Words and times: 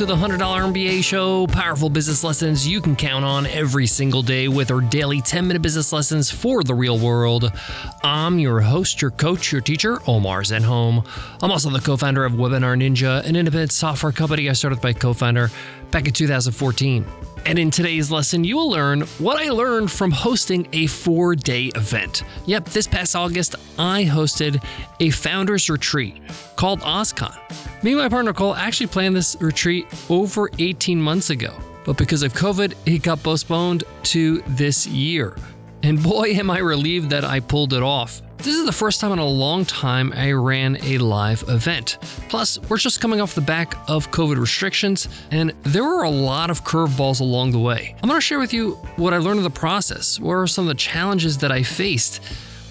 to 0.00 0.06
the 0.06 0.16
$100 0.16 0.38
MBA 0.38 1.04
show, 1.04 1.46
powerful 1.48 1.90
business 1.90 2.24
lessons 2.24 2.66
you 2.66 2.80
can 2.80 2.96
count 2.96 3.22
on 3.22 3.44
every 3.44 3.86
single 3.86 4.22
day 4.22 4.48
with 4.48 4.70
our 4.70 4.80
daily 4.80 5.20
10 5.20 5.46
minute 5.46 5.60
business 5.60 5.92
lessons 5.92 6.30
for 6.30 6.64
the 6.64 6.72
real 6.72 6.98
world. 6.98 7.52
I'm 8.02 8.38
your 8.38 8.60
host, 8.60 9.02
your 9.02 9.10
coach, 9.10 9.52
your 9.52 9.60
teacher, 9.60 10.00
Omar 10.06 10.40
Zenhom. 10.40 11.06
I'm 11.42 11.50
also 11.50 11.68
the 11.68 11.80
co 11.80 11.98
founder 11.98 12.24
of 12.24 12.32
Webinar 12.32 12.78
Ninja, 12.78 13.22
an 13.26 13.36
independent 13.36 13.72
software 13.72 14.10
company 14.10 14.48
I 14.48 14.54
started 14.54 14.76
with 14.76 14.84
my 14.84 14.94
co 14.94 15.12
founder 15.12 15.50
back 15.90 16.06
in 16.06 16.14
2014. 16.14 17.04
And 17.46 17.58
in 17.58 17.70
today's 17.70 18.10
lesson, 18.10 18.44
you 18.44 18.56
will 18.56 18.70
learn 18.70 19.00
what 19.18 19.40
I 19.40 19.50
learned 19.50 19.90
from 19.90 20.10
hosting 20.10 20.68
a 20.72 20.86
four 20.86 21.34
day 21.34 21.66
event. 21.74 22.22
Yep, 22.46 22.66
this 22.66 22.86
past 22.86 23.16
August, 23.16 23.54
I 23.78 24.04
hosted 24.04 24.62
a 25.00 25.10
founders 25.10 25.70
retreat 25.70 26.20
called 26.56 26.80
OzCon. 26.80 27.34
Me 27.82 27.92
and 27.92 28.00
my 28.00 28.08
partner 28.08 28.30
Nicole 28.32 28.54
actually 28.54 28.88
planned 28.88 29.16
this 29.16 29.36
retreat 29.40 29.86
over 30.10 30.50
18 30.58 31.00
months 31.00 31.30
ago, 31.30 31.56
but 31.84 31.96
because 31.96 32.22
of 32.22 32.34
COVID, 32.34 32.74
it 32.86 33.02
got 33.02 33.22
postponed 33.22 33.84
to 34.04 34.42
this 34.48 34.86
year. 34.86 35.36
And 35.82 36.02
boy, 36.02 36.32
am 36.32 36.50
I 36.50 36.58
relieved 36.58 37.10
that 37.10 37.24
I 37.24 37.40
pulled 37.40 37.72
it 37.72 37.82
off. 37.82 38.20
This 38.42 38.56
is 38.56 38.64
the 38.64 38.72
first 38.72 39.02
time 39.02 39.12
in 39.12 39.18
a 39.18 39.28
long 39.28 39.66
time 39.66 40.14
I 40.14 40.32
ran 40.32 40.78
a 40.82 40.96
live 40.96 41.44
event. 41.48 41.98
Plus, 42.30 42.58
we're 42.70 42.78
just 42.78 42.98
coming 42.98 43.20
off 43.20 43.34
the 43.34 43.42
back 43.42 43.74
of 43.86 44.10
COVID 44.12 44.38
restrictions, 44.38 45.08
and 45.30 45.50
there 45.64 45.84
were 45.84 46.04
a 46.04 46.10
lot 46.10 46.48
of 46.48 46.64
curveballs 46.64 47.20
along 47.20 47.52
the 47.52 47.58
way. 47.58 47.94
I'm 48.02 48.08
to 48.08 48.20
share 48.22 48.38
with 48.38 48.54
you 48.54 48.76
what 48.96 49.12
I 49.12 49.18
learned 49.18 49.40
in 49.40 49.44
the 49.44 49.50
process, 49.50 50.18
what 50.18 50.32
are 50.32 50.46
some 50.46 50.64
of 50.64 50.68
the 50.68 50.74
challenges 50.74 51.36
that 51.38 51.52
I 51.52 51.62
faced, 51.62 52.22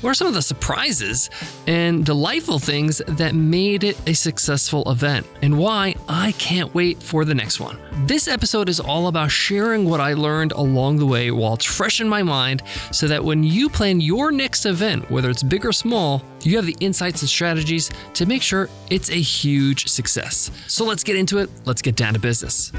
what 0.02 0.12
are 0.12 0.14
some 0.14 0.28
of 0.28 0.34
the 0.34 0.42
surprises 0.42 1.30
and 1.68 2.06
delightful 2.06 2.60
things 2.60 3.02
that 3.08 3.36
made 3.36 3.84
it 3.84 4.00
a 4.08 4.14
successful 4.14 4.90
event, 4.90 5.26
and 5.42 5.58
why 5.58 5.96
I 6.08 6.32
can't 6.34 6.74
wait 6.74 7.02
for 7.04 7.26
the 7.26 7.36
next 7.36 7.60
one. 7.60 7.78
This 8.06 8.28
episode 8.28 8.70
is 8.70 8.80
all 8.80 9.08
about 9.08 9.30
sharing 9.30 9.90
what 9.90 10.00
I 10.00 10.14
learned 10.14 10.54
along 10.54 10.98
the 10.98 11.06
way 11.06 11.32
while 11.32 11.56
it's 11.56 11.66
fresh 11.66 12.00
in 12.00 12.08
my 12.08 12.24
mind 12.24 12.64
so 12.92 13.08
that 13.08 13.24
when 13.24 13.44
you 13.44 13.70
plan 13.70 14.00
your 14.00 14.32
next 14.32 14.66
event, 14.66 15.10
whether 15.12 15.30
it's 15.30 15.44
big 15.44 15.66
or 15.66 15.74
small, 15.74 16.24
you 16.44 16.56
have 16.56 16.66
the 16.66 16.78
insights 16.80 17.22
and 17.22 17.30
strategies 17.30 17.92
to 18.14 18.26
make 18.26 18.42
sure 18.42 18.70
it's 18.90 19.10
a 19.10 19.22
huge 19.22 19.88
success. 19.88 20.50
So 20.68 20.86
let's 20.86 21.04
get 21.04 21.18
into 21.18 21.40
it. 21.40 21.50
Let's 21.66 21.82
get 21.82 21.96
down 21.96 22.14
to 22.14 22.20
business. 22.20 22.72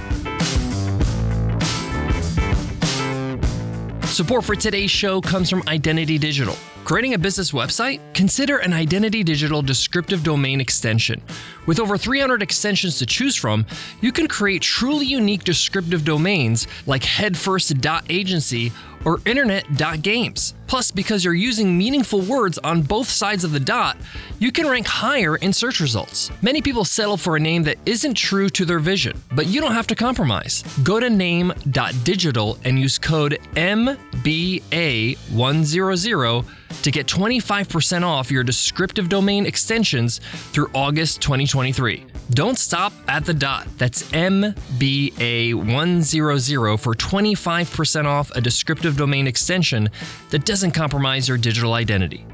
Support 4.11 4.45
for 4.45 4.57
today's 4.57 4.91
show 4.91 5.21
comes 5.21 5.49
from 5.49 5.63
Identity 5.69 6.19
Digital. 6.19 6.57
Creating 6.85 7.15
a 7.15 7.19
business 7.19 7.53
website? 7.53 8.01
Consider 8.15 8.59
an 8.59 8.73
Identity 8.73 9.23
Digital 9.23 9.63
descriptive 9.63 10.25
domain 10.25 10.61
extension. 10.61 11.23
With 11.67 11.79
over 11.79 11.97
300 11.97 12.43
extensions 12.43 12.99
to 12.99 13.07
choose 13.07 13.37
from, 13.37 13.65
you 14.01 14.11
can 14.11 14.27
create 14.27 14.63
truly 14.63 15.07
unique 15.07 15.45
descriptive 15.45 16.05
domains 16.05 16.67
like 16.87 17.05
headfirst.agency 17.05 18.73
or 19.05 19.21
internet.games. 19.25 20.55
Plus, 20.67 20.91
because 20.91 21.25
you're 21.25 21.35
using 21.35 21.79
meaningful 21.79 22.23
words 22.23 22.59
on 22.59 22.83
both 22.83 23.09
sides 23.09 23.45
of 23.45 23.53
the 23.53 23.61
dot, 23.61 23.97
you 24.41 24.51
can 24.51 24.67
rank 24.67 24.87
higher 24.87 25.37
in 25.37 25.53
search 25.53 25.79
results. 25.81 26.33
Many 26.43 26.61
people 26.61 26.85
settle 26.85 27.17
for 27.17 27.37
a 27.37 27.41
name 27.41 27.63
that 27.65 27.77
isn't 27.87 28.15
true 28.15 28.49
to 28.51 28.65
their 28.65 28.81
vision, 28.81 29.17
but 29.33 29.47
you 29.47 29.61
don't 29.61 29.75
have 29.75 29.87
to 29.89 29.95
compromise. 29.95 30.65
Go 30.83 30.99
to 30.99 31.09
name.digital 31.09 32.59
and 32.65 32.81
use 32.81 32.99
code 32.99 33.39
MBA100 33.55 36.45
to 36.83 36.91
get 36.91 37.07
25% 37.07 38.03
off 38.03 38.31
your 38.31 38.45
descriptive 38.45 39.09
domain 39.09 39.47
extensions 39.47 40.21
through 40.53 40.71
August 40.75 41.21
2023. 41.21 42.07
Don't 42.31 42.59
stop 42.59 42.93
at 43.09 43.25
the 43.25 43.35
dot. 43.35 43.67
That's 43.77 44.05
MBA100 44.13 46.81
for 46.81 46.95
25% 46.95 48.05
off 48.05 48.31
a 48.33 48.41
descriptive 48.41 48.97
domain 48.97 49.27
extension 49.27 49.89
that 50.31 50.45
doesn't 50.45 50.73
compromise 50.73 51.29
your 51.29 51.39
digital 51.39 51.75
identity. 51.75 52.25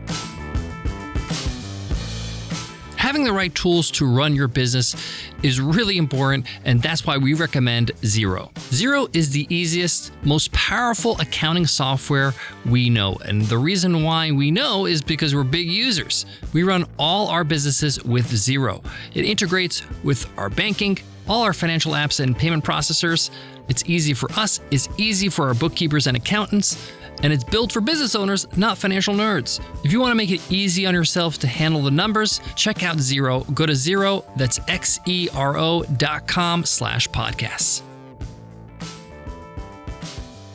Having 3.06 3.22
the 3.22 3.33
right 3.33 3.55
tools 3.55 3.93
to 3.93 4.05
run 4.05 4.34
your 4.34 4.49
business 4.49 4.97
is 5.44 5.61
really 5.61 5.97
important, 5.97 6.44
and 6.65 6.83
that's 6.83 7.06
why 7.06 7.17
we 7.17 7.34
recommend 7.34 7.93
Xero. 8.03 8.53
Xero 8.55 9.09
is 9.15 9.31
the 9.31 9.47
easiest, 9.49 10.11
most 10.25 10.50
powerful 10.50 11.17
accounting 11.21 11.69
software 11.69 12.34
we 12.65 12.91
know. 12.91 13.15
And 13.25 13.43
the 13.43 13.59
reason 13.59 14.03
why 14.03 14.33
we 14.33 14.50
know 14.50 14.87
is 14.87 15.03
because 15.03 15.37
we're 15.37 15.44
big 15.44 15.69
users. 15.69 16.27
We 16.53 16.65
run 16.65 16.84
all 16.99 17.28
our 17.28 17.44
businesses 17.44 18.03
with 18.03 18.27
Xero, 18.27 18.84
It 19.15 19.25
integrates 19.25 19.84
with 20.03 20.27
our 20.37 20.50
banking, 20.50 20.99
all 21.28 21.44
our 21.44 21.53
financial 21.53 21.93
apps 21.93 22.19
and 22.19 22.37
payment 22.37 22.65
processors. 22.65 23.31
It's 23.69 23.84
easy 23.87 24.15
for 24.15 24.33
us, 24.33 24.61
it's 24.73 24.88
easy 24.99 25.28
for 25.28 25.47
our 25.47 25.55
bookkeepers 25.55 26.09
and 26.09 26.17
accountants 26.17 26.91
and 27.22 27.32
it's 27.32 27.44
built 27.44 27.72
for 27.72 27.81
business 27.81 28.15
owners, 28.15 28.47
not 28.56 28.78
financial 28.78 29.15
nerds. 29.15 29.60
If 29.84 29.93
you 29.93 30.00
want 30.00 30.10
to 30.12 30.16
make 30.16 30.31
it 30.31 30.41
easy 30.50 30.87
on 30.87 30.94
yourself 30.94 31.38
to 31.38 31.47
handle 31.47 31.82
the 31.82 31.91
numbers, 31.91 32.41
check 32.54 32.82
out 32.82 32.97
Xero. 32.97 33.53
Go 33.54 33.66
to 33.66 33.72
Xero, 33.72 34.25
that's 34.37 34.60
X-E-R-O 34.69 35.84
dot 35.97 36.26
com 36.26 36.65
slash 36.65 37.09
podcasts. 37.09 37.82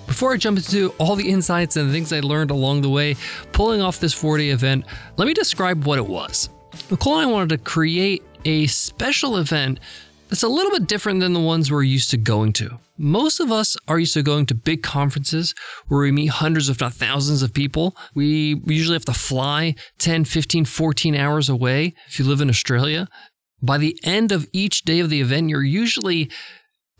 Before 0.07 0.33
I 0.33 0.37
jump 0.37 0.57
into 0.59 0.93
all 0.99 1.15
the 1.15 1.29
insights 1.29 1.77
and 1.77 1.89
the 1.89 1.93
things 1.93 2.13
I 2.13 2.19
learned 2.19 2.51
along 2.51 2.81
the 2.81 2.89
way 2.89 3.15
pulling 3.53 3.81
off 3.81 3.99
this 3.99 4.13
4 4.13 4.37
day 4.37 4.49
event, 4.49 4.85
let 5.17 5.27
me 5.27 5.33
describe 5.33 5.85
what 5.85 5.97
it 5.97 6.05
was. 6.05 6.49
Nicole 6.91 7.17
and 7.19 7.29
I 7.29 7.31
wanted 7.31 7.49
to 7.49 7.57
create 7.57 8.21
a 8.45 8.67
special 8.67 9.37
event 9.37 9.79
that's 10.29 10.43
a 10.43 10.47
little 10.47 10.71
bit 10.71 10.87
different 10.87 11.21
than 11.21 11.33
the 11.33 11.39
ones 11.39 11.71
we're 11.71 11.83
used 11.83 12.11
to 12.11 12.17
going 12.17 12.53
to. 12.53 12.77
Most 13.01 13.39
of 13.39 13.51
us 13.51 13.75
are 13.87 13.97
used 13.97 14.13
to 14.13 14.21
going 14.21 14.45
to 14.45 14.53
big 14.53 14.83
conferences 14.83 15.55
where 15.87 16.01
we 16.01 16.11
meet 16.11 16.27
hundreds, 16.27 16.69
if 16.69 16.79
not 16.79 16.93
thousands 16.93 17.41
of 17.41 17.51
people. 17.51 17.95
We 18.13 18.61
usually 18.67 18.93
have 18.93 19.05
to 19.05 19.13
fly 19.13 19.73
10, 19.97 20.25
15, 20.25 20.65
14 20.65 21.15
hours 21.15 21.49
away 21.49 21.95
if 22.07 22.19
you 22.19 22.25
live 22.25 22.41
in 22.41 22.49
Australia. 22.49 23.07
By 23.59 23.79
the 23.79 23.97
end 24.03 24.31
of 24.31 24.47
each 24.53 24.83
day 24.83 24.99
of 24.99 25.09
the 25.09 25.19
event, 25.19 25.49
you're 25.49 25.63
usually 25.63 26.29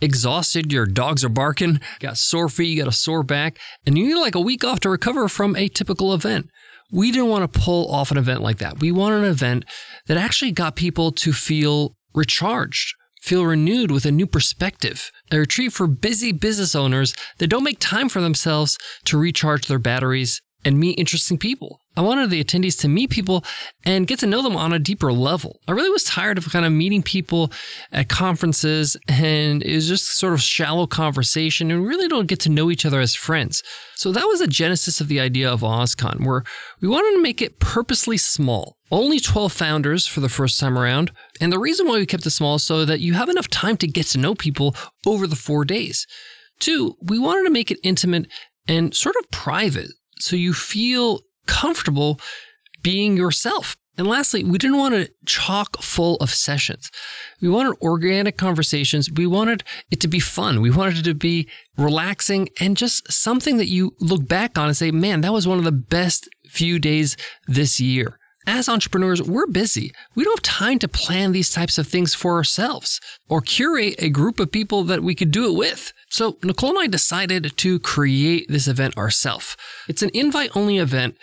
exhausted, 0.01 0.73
your 0.73 0.88
dogs 0.88 1.23
are 1.23 1.29
barking, 1.29 1.79
got 2.00 2.18
sore 2.18 2.50
feet, 2.50 2.69
you 2.69 2.83
got 2.83 2.89
a 2.89 2.91
sore 2.91 3.22
back, 3.22 3.59
and 3.85 3.95
you 3.95 4.07
need 4.07 4.19
like 4.19 4.33
a 4.33 4.39
week 4.39 4.63
off 4.63 4.79
to 4.79 4.89
recover 4.89 5.29
from 5.29 5.56
a 5.56 5.68
typical 5.68 6.16
event. 6.16 6.50
We 6.91 7.12
didn't 7.12 7.29
want 7.29 7.53
to 7.53 7.59
pull 7.59 7.94
off 7.94 8.09
an 8.09 8.18
event 8.18 8.41
like 8.41 8.57
that. 8.57 8.79
We 8.79 8.91
wanted 8.91 9.19
an 9.19 9.25
event 9.25 9.66
that 10.07 10.18
actually 10.18 10.51
got 10.51 10.75
people 10.75 11.12
to 11.12 11.31
feel 11.31 11.95
recharged, 12.16 12.95
feel 13.22 13.45
renewed 13.45 13.91
with 13.91 14.06
a 14.07 14.12
new 14.12 14.25
perspective. 14.25 15.12
A 15.34 15.40
retreat 15.40 15.72
for 15.72 15.88
busy 15.88 16.34
business 16.34 16.75
owners 16.75 17.16
that 17.38 17.47
don't 17.47 17.64
make 17.64 17.80
time 17.80 18.09
for 18.09 18.19
themselves 18.19 18.78
to 19.06 19.18
recharge 19.18 19.68
their 19.68 19.80
batteries 19.80 20.42
and 20.66 20.78
meet 20.78 21.00
interesting 21.00 21.38
people. 21.38 21.81
I 21.97 22.02
wanted 22.02 22.29
the 22.29 22.41
attendees 22.41 22.79
to 22.81 22.88
meet 22.88 23.09
people 23.09 23.44
and 23.84 24.07
get 24.07 24.19
to 24.19 24.28
know 24.28 24.41
them 24.41 24.56
on 24.56 24.72
a 24.72 24.79
deeper 24.79 25.12
level. 25.12 25.59
I 25.68 25.74
really 25.74 25.90
was 25.90 26.06
tired 26.06 26.38
of 26.38 26.50
kind 26.50 26.66
of 26.66 26.72
meeting 26.72 27.03
people 27.03 27.52
at 27.91 28.07
conferences 28.07 28.96
and 29.09 29.62
it 29.62 29.75
was 29.75 29.90
just 29.90 30.18
sort 30.18 30.34
of 30.34 30.41
shallow 30.41 30.88
conversation 30.88 31.69
and 31.69 31.85
really 31.85 32.07
don't 32.07 32.28
get 32.28 32.40
to 32.41 32.50
know 32.50 32.72
each 32.72 32.85
other 32.85 33.01
as 33.01 33.13
friends. 33.13 33.62
So 33.96 34.13
that 34.13 34.25
was 34.25 34.40
the 34.40 34.47
genesis 34.47 35.01
of 35.01 35.09
the 35.09 35.19
idea 35.19 35.51
of 35.51 35.62
OzCon, 35.62 36.25
where 36.25 36.44
we 36.80 36.88
wanted 36.88 37.18
to 37.18 37.22
make 37.22 37.41
it 37.41 37.59
purposely 37.59 38.18
small. 38.18 38.78
Only 38.90 39.19
12 39.19 39.51
founders 39.51 40.07
for 40.07 40.22
the 40.22 40.30
first 40.30 40.59
time 40.59 40.78
around. 40.78 41.12
And 41.40 41.51
the 41.51 41.59
reason 41.59 41.88
why 41.88 41.97
we 41.97 42.06
kept 42.06 42.25
it 42.25 42.31
small 42.31 42.56
is 42.56 42.63
so 42.63 42.85
that 42.85 43.01
you 43.01 43.13
have 43.13 43.30
enough 43.30 43.47
time 43.50 43.78
to 43.78 43.88
get 43.88 44.07
to 44.07 44.18
know 44.18 44.34
people 44.34 44.75
over 45.06 45.28
the 45.28 45.35
four 45.35 45.66
days. 45.66 46.07
Two, 46.59 46.96
we 47.01 47.19
wanted 47.19 47.44
to 47.44 47.50
make 47.50 47.69
it 47.69 47.80
intimate 47.84 48.28
and 48.68 48.96
sort 48.96 49.16
of 49.18 49.30
private 49.31 49.91
so 50.19 50.36
you 50.36 50.54
feel 50.54 51.21
comfortable 51.47 52.19
being 52.81 53.17
yourself. 53.17 53.77
And 53.97 54.07
lastly, 54.07 54.43
we 54.43 54.57
didn't 54.57 54.77
want 54.77 54.95
it 54.95 55.15
chock 55.25 55.81
full 55.81 56.15
of 56.15 56.29
sessions. 56.29 56.89
We 57.41 57.49
wanted 57.49 57.75
organic 57.81 58.38
conversations. 58.38 59.11
We 59.11 59.27
wanted 59.27 59.63
it 59.91 59.99
to 59.99 60.07
be 60.07 60.19
fun. 60.19 60.61
We 60.61 60.71
wanted 60.71 60.99
it 60.99 61.03
to 61.03 61.13
be 61.13 61.49
relaxing 61.77 62.49
and 62.59 62.77
just 62.77 63.11
something 63.11 63.57
that 63.57 63.67
you 63.67 63.95
look 63.99 64.27
back 64.27 64.57
on 64.57 64.67
and 64.67 64.77
say, 64.77 64.91
man, 64.91 65.21
that 65.21 65.33
was 65.33 65.47
one 65.47 65.57
of 65.57 65.65
the 65.65 65.71
best 65.71 66.29
few 66.47 66.79
days 66.79 67.17
this 67.47 67.79
year. 67.79 68.17
As 68.47 68.67
entrepreneurs, 68.67 69.21
we're 69.21 69.45
busy. 69.45 69.91
We 70.15 70.23
don't 70.23 70.38
have 70.38 70.41
time 70.41 70.79
to 70.79 70.88
plan 70.88 71.31
these 71.31 71.51
types 71.51 71.77
of 71.77 71.88
things 71.88 72.15
for 72.15 72.35
ourselves 72.35 72.99
or 73.29 73.41
curate 73.41 73.95
a 73.99 74.09
group 74.09 74.39
of 74.39 74.51
people 74.51 74.83
that 74.85 75.03
we 75.03 75.13
could 75.13 75.31
do 75.31 75.45
it 75.47 75.55
with. 75.55 75.93
So, 76.12 76.38
Nicole 76.44 76.72
and 76.72 76.80
I 76.80 76.88
decided 76.88 77.54
to 77.56 77.80
create 77.80 78.48
this 78.50 78.68
event 78.68 78.98
ourselves. 78.98 79.56
It's 79.88 80.02
an 80.02 80.12
invite 80.13 80.52
only 80.58 80.78
event, 80.78 81.16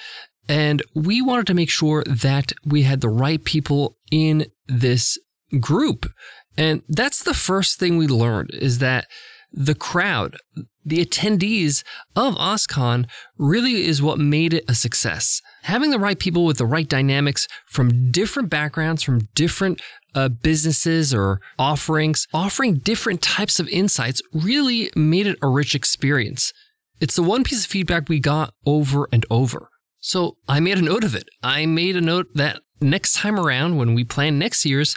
and 0.49 0.83
we 0.95 1.21
wanted 1.21 1.47
to 1.49 1.55
make 1.55 1.69
sure 1.69 2.03
that 2.05 2.53
we 2.65 2.85
had 2.85 3.03
the 3.03 3.11
right 3.11 3.45
people 3.45 3.99
in 4.11 4.47
this 4.67 5.19
group. 5.61 6.11
And 6.57 6.83
that's 6.89 7.23
the 7.23 7.35
first 7.35 7.79
thing 7.79 7.99
we 7.99 8.07
learned 8.07 8.55
is 8.55 8.79
that 8.79 9.07
the 9.53 9.75
crowd, 9.75 10.37
the 10.85 11.05
attendees 11.05 11.83
of 12.17 12.35
OzCon 12.37 13.07
really 13.37 13.87
is 13.87 14.03
what 14.03 14.19
made 14.19 14.55
it 14.55 14.65
a 14.69 14.75
success. 14.75 15.41
Having 15.63 15.91
the 15.91 15.99
right 15.99 16.19
people 16.19 16.45
with 16.45 16.59
the 16.59 16.67
right 16.67 16.89
dynamics 16.89 17.47
from 17.67 18.11
different 18.11 18.51
backgrounds, 18.51 19.03
from 19.03 19.29
different 19.35 19.81
uh, 20.15 20.29
businesses 20.29 21.15
or 21.15 21.41
offerings, 21.59 22.27
offering 22.33 22.79
different 22.79 23.23
types 23.23 23.61
of 23.61 23.69
insights 23.69 24.23
really 24.33 24.91
made 24.97 25.27
it 25.27 25.39
a 25.43 25.49
rich 25.49 25.75
experience. 25.75 26.53
It's 27.01 27.17
the 27.17 27.23
one 27.23 27.45
piece 27.45 27.65
of 27.65 27.71
feedback 27.71 28.09
we 28.09 28.19
got 28.19 28.55
over 28.67 29.09
and 29.13 29.25
over. 29.31 29.69
So 30.01 30.37
I 30.49 30.61
made 30.61 30.79
a 30.79 30.83
note 30.83 31.05
of 31.05 31.15
it. 31.15 31.29
I 31.43 31.67
made 31.67 31.97
a 31.97 32.01
note 32.01 32.27
that 32.35 32.61
next 32.81 33.15
time 33.15 33.39
around, 33.39 33.77
when 33.77 33.95
we 33.95 34.05
plan 34.05 34.39
next 34.39 34.65
year's, 34.65 34.97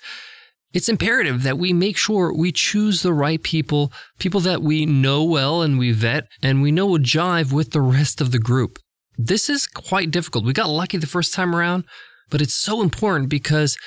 it's 0.73 0.89
imperative 0.89 1.43
that 1.43 1.57
we 1.57 1.73
make 1.73 1.97
sure 1.97 2.33
we 2.33 2.51
choose 2.51 3.01
the 3.01 3.13
right 3.13 3.41
people, 3.41 3.91
people 4.19 4.39
that 4.41 4.61
we 4.61 4.85
know 4.85 5.23
well 5.23 5.61
and 5.61 5.77
we 5.77 5.91
vet 5.91 6.27
and 6.41 6.61
we 6.61 6.71
know 6.71 6.85
will 6.85 6.99
jive 6.99 7.51
with 7.51 7.71
the 7.71 7.81
rest 7.81 8.21
of 8.21 8.31
the 8.31 8.39
group. 8.39 8.79
This 9.17 9.49
is 9.49 9.67
quite 9.67 10.11
difficult. 10.11 10.45
We 10.45 10.53
got 10.53 10.69
lucky 10.69 10.97
the 10.97 11.07
first 11.07 11.33
time 11.33 11.55
around, 11.55 11.83
but 12.29 12.41
it's 12.41 12.53
so 12.53 12.81
important 12.81 13.29
because 13.29 13.77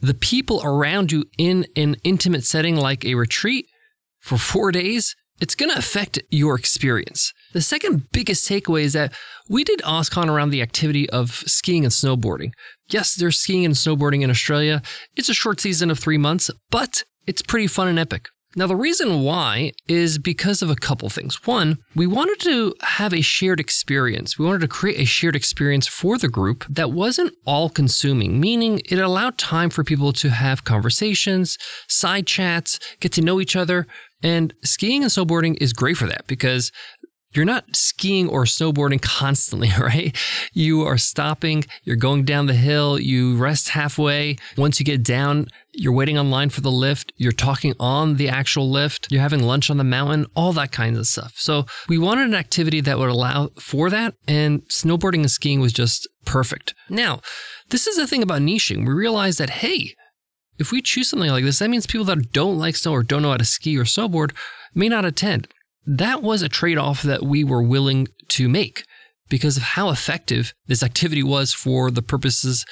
the 0.00 0.14
people 0.14 0.60
around 0.64 1.12
you 1.12 1.24
in 1.38 1.66
an 1.76 1.96
intimate 2.02 2.44
setting 2.44 2.76
like 2.76 3.04
a 3.04 3.14
retreat 3.14 3.66
for 4.20 4.38
four 4.38 4.72
days, 4.72 5.14
it's 5.40 5.54
going 5.54 5.70
to 5.70 5.78
affect 5.78 6.20
your 6.30 6.58
experience. 6.58 7.32
The 7.52 7.60
second 7.60 8.10
biggest 8.12 8.48
takeaway 8.48 8.82
is 8.82 8.92
that 8.94 9.12
we 9.48 9.64
did 9.64 9.80
OzCon 9.80 10.28
around 10.28 10.50
the 10.50 10.62
activity 10.62 11.08
of 11.10 11.30
skiing 11.46 11.84
and 11.84 11.92
snowboarding. 11.92 12.52
Yes, 12.88 13.14
there's 13.14 13.38
skiing 13.38 13.64
and 13.64 13.74
snowboarding 13.74 14.22
in 14.22 14.30
Australia. 14.30 14.82
It's 15.16 15.28
a 15.28 15.34
short 15.34 15.60
season 15.60 15.90
of 15.90 15.98
three 15.98 16.18
months, 16.18 16.50
but 16.70 17.04
it's 17.26 17.42
pretty 17.42 17.66
fun 17.66 17.88
and 17.88 17.98
epic. 17.98 18.28
Now, 18.54 18.66
the 18.66 18.76
reason 18.76 19.22
why 19.22 19.72
is 19.88 20.18
because 20.18 20.60
of 20.60 20.68
a 20.68 20.76
couple 20.76 21.08
things. 21.08 21.46
One, 21.46 21.78
we 21.94 22.06
wanted 22.06 22.38
to 22.40 22.74
have 22.82 23.14
a 23.14 23.22
shared 23.22 23.58
experience. 23.58 24.38
We 24.38 24.44
wanted 24.44 24.60
to 24.60 24.68
create 24.68 25.00
a 25.00 25.06
shared 25.06 25.34
experience 25.34 25.86
for 25.86 26.18
the 26.18 26.28
group 26.28 26.66
that 26.68 26.92
wasn't 26.92 27.32
all 27.46 27.70
consuming, 27.70 28.40
meaning 28.40 28.82
it 28.90 28.98
allowed 28.98 29.38
time 29.38 29.70
for 29.70 29.84
people 29.84 30.12
to 30.14 30.28
have 30.28 30.64
conversations, 30.64 31.56
side 31.88 32.26
chats, 32.26 32.78
get 33.00 33.12
to 33.12 33.22
know 33.22 33.40
each 33.40 33.56
other. 33.56 33.86
And 34.22 34.52
skiing 34.62 35.02
and 35.02 35.10
snowboarding 35.10 35.56
is 35.60 35.72
great 35.72 35.96
for 35.96 36.06
that 36.06 36.26
because 36.26 36.70
you're 37.34 37.44
not 37.44 37.74
skiing 37.74 38.28
or 38.28 38.44
snowboarding 38.44 39.00
constantly, 39.00 39.70
right? 39.78 40.16
You 40.52 40.82
are 40.82 40.98
stopping, 40.98 41.64
you're 41.84 41.96
going 41.96 42.24
down 42.24 42.46
the 42.46 42.54
hill, 42.54 42.98
you 42.98 43.36
rest 43.36 43.70
halfway. 43.70 44.36
Once 44.56 44.78
you 44.78 44.86
get 44.86 45.02
down, 45.02 45.48
you're 45.72 45.92
waiting 45.92 46.18
online 46.18 46.50
for 46.50 46.60
the 46.60 46.70
lift, 46.70 47.12
you're 47.16 47.32
talking 47.32 47.74
on 47.80 48.16
the 48.16 48.28
actual 48.28 48.70
lift, 48.70 49.10
you're 49.10 49.22
having 49.22 49.42
lunch 49.42 49.70
on 49.70 49.78
the 49.78 49.84
mountain, 49.84 50.26
all 50.36 50.52
that 50.52 50.72
kinds 50.72 50.98
of 50.98 51.06
stuff. 51.06 51.34
So 51.36 51.64
we 51.88 51.96
wanted 51.96 52.26
an 52.26 52.34
activity 52.34 52.80
that 52.82 52.98
would 52.98 53.08
allow 53.08 53.50
for 53.58 53.88
that, 53.88 54.14
and 54.28 54.62
snowboarding 54.68 55.20
and 55.20 55.30
skiing 55.30 55.60
was 55.60 55.72
just 55.72 56.06
perfect. 56.26 56.74
Now, 56.90 57.22
this 57.70 57.86
is 57.86 57.96
the 57.96 58.06
thing 58.06 58.22
about 58.22 58.42
niching. 58.42 58.86
We 58.86 58.92
realized 58.92 59.38
that, 59.38 59.50
hey, 59.50 59.94
if 60.58 60.70
we 60.70 60.82
choose 60.82 61.08
something 61.08 61.30
like 61.30 61.44
this, 61.44 61.58
that 61.60 61.70
means 61.70 61.86
people 61.86 62.04
that 62.06 62.32
don't 62.32 62.58
like 62.58 62.76
snow 62.76 62.92
or 62.92 63.02
don't 63.02 63.22
know 63.22 63.30
how 63.30 63.38
to 63.38 63.44
ski 63.44 63.78
or 63.78 63.84
snowboard 63.84 64.32
may 64.74 64.88
not 64.88 65.06
attend 65.06 65.48
that 65.86 66.22
was 66.22 66.42
a 66.42 66.48
trade 66.48 66.78
off 66.78 67.02
that 67.02 67.22
we 67.22 67.44
were 67.44 67.62
willing 67.62 68.08
to 68.28 68.48
make 68.48 68.84
because 69.28 69.56
of 69.56 69.62
how 69.62 69.90
effective 69.90 70.52
this 70.66 70.82
activity 70.82 71.22
was 71.22 71.52
for 71.52 71.90
the 71.90 72.02
purposes 72.02 72.64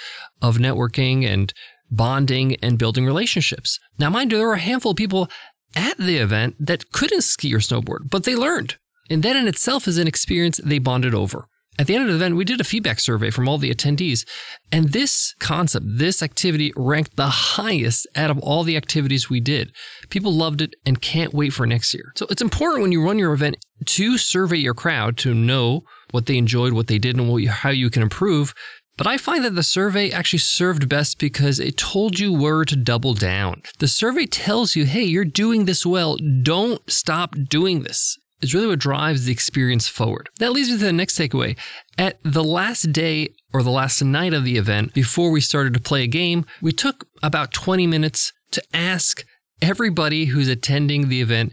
of 0.42 0.58
networking 0.58 1.24
and 1.24 1.52
bonding 1.90 2.56
and 2.56 2.78
building 2.78 3.06
relationships. 3.06 3.78
Now, 3.98 4.10
mind 4.10 4.30
you, 4.30 4.38
there 4.38 4.46
were 4.46 4.54
a 4.54 4.58
handful 4.58 4.92
of 4.92 4.96
people 4.96 5.28
at 5.74 5.96
the 5.98 6.18
event 6.18 6.56
that 6.60 6.92
couldn't 6.92 7.22
ski 7.22 7.54
or 7.54 7.58
snowboard, 7.58 8.10
but 8.10 8.24
they 8.24 8.36
learned. 8.36 8.76
And 9.08 9.22
that 9.22 9.36
in 9.36 9.48
itself 9.48 9.88
is 9.88 9.98
an 9.98 10.06
experience 10.06 10.60
they 10.62 10.78
bonded 10.78 11.14
over. 11.14 11.46
At 11.80 11.86
the 11.86 11.94
end 11.94 12.04
of 12.04 12.10
the 12.10 12.16
event, 12.16 12.36
we 12.36 12.44
did 12.44 12.60
a 12.60 12.64
feedback 12.64 13.00
survey 13.00 13.30
from 13.30 13.48
all 13.48 13.56
the 13.56 13.74
attendees, 13.74 14.28
and 14.70 14.90
this 14.90 15.34
concept, 15.38 15.86
this 15.88 16.22
activity 16.22 16.74
ranked 16.76 17.16
the 17.16 17.30
highest 17.30 18.06
out 18.14 18.30
of 18.30 18.38
all 18.40 18.64
the 18.64 18.76
activities 18.76 19.30
we 19.30 19.40
did. 19.40 19.72
People 20.10 20.30
loved 20.30 20.60
it 20.60 20.74
and 20.84 21.00
can't 21.00 21.32
wait 21.32 21.54
for 21.54 21.66
next 21.66 21.94
year. 21.94 22.12
So 22.16 22.26
it's 22.28 22.42
important 22.42 22.82
when 22.82 22.92
you 22.92 23.02
run 23.02 23.18
your 23.18 23.32
event 23.32 23.56
to 23.86 24.18
survey 24.18 24.58
your 24.58 24.74
crowd 24.74 25.16
to 25.18 25.32
know 25.32 25.84
what 26.10 26.26
they 26.26 26.36
enjoyed, 26.36 26.74
what 26.74 26.88
they 26.88 26.98
did, 26.98 27.16
and 27.16 27.30
what 27.30 27.42
how 27.46 27.70
you 27.70 27.88
can 27.88 28.02
improve. 28.02 28.52
But 28.98 29.06
I 29.06 29.16
find 29.16 29.42
that 29.46 29.54
the 29.54 29.62
survey 29.62 30.10
actually 30.10 30.40
served 30.40 30.86
best 30.86 31.18
because 31.18 31.58
it 31.58 31.78
told 31.78 32.18
you 32.18 32.30
where 32.30 32.66
to 32.66 32.76
double 32.76 33.14
down. 33.14 33.62
The 33.78 33.88
survey 33.88 34.26
tells 34.26 34.76
you, 34.76 34.84
hey, 34.84 35.04
you're 35.04 35.24
doing 35.24 35.64
this 35.64 35.86
well. 35.86 36.18
Don't 36.42 36.82
stop 36.90 37.34
doing 37.48 37.84
this 37.84 38.18
is 38.42 38.54
really 38.54 38.66
what 38.66 38.78
drives 38.78 39.24
the 39.24 39.32
experience 39.32 39.88
forward. 39.88 40.28
That 40.38 40.52
leads 40.52 40.68
me 40.68 40.78
to 40.78 40.84
the 40.84 40.92
next 40.92 41.18
takeaway. 41.18 41.56
At 41.98 42.18
the 42.22 42.44
last 42.44 42.92
day 42.92 43.28
or 43.52 43.62
the 43.62 43.70
last 43.70 44.02
night 44.02 44.32
of 44.34 44.44
the 44.44 44.56
event, 44.56 44.94
before 44.94 45.30
we 45.30 45.40
started 45.40 45.74
to 45.74 45.80
play 45.80 46.04
a 46.04 46.08
game, 46.08 46.46
we 46.62 46.72
took 46.72 47.06
about 47.22 47.52
20 47.52 47.86
minutes 47.86 48.32
to 48.52 48.62
ask 48.74 49.24
everybody 49.62 50.26
who's 50.26 50.48
attending 50.48 51.08
the 51.08 51.20
event 51.20 51.52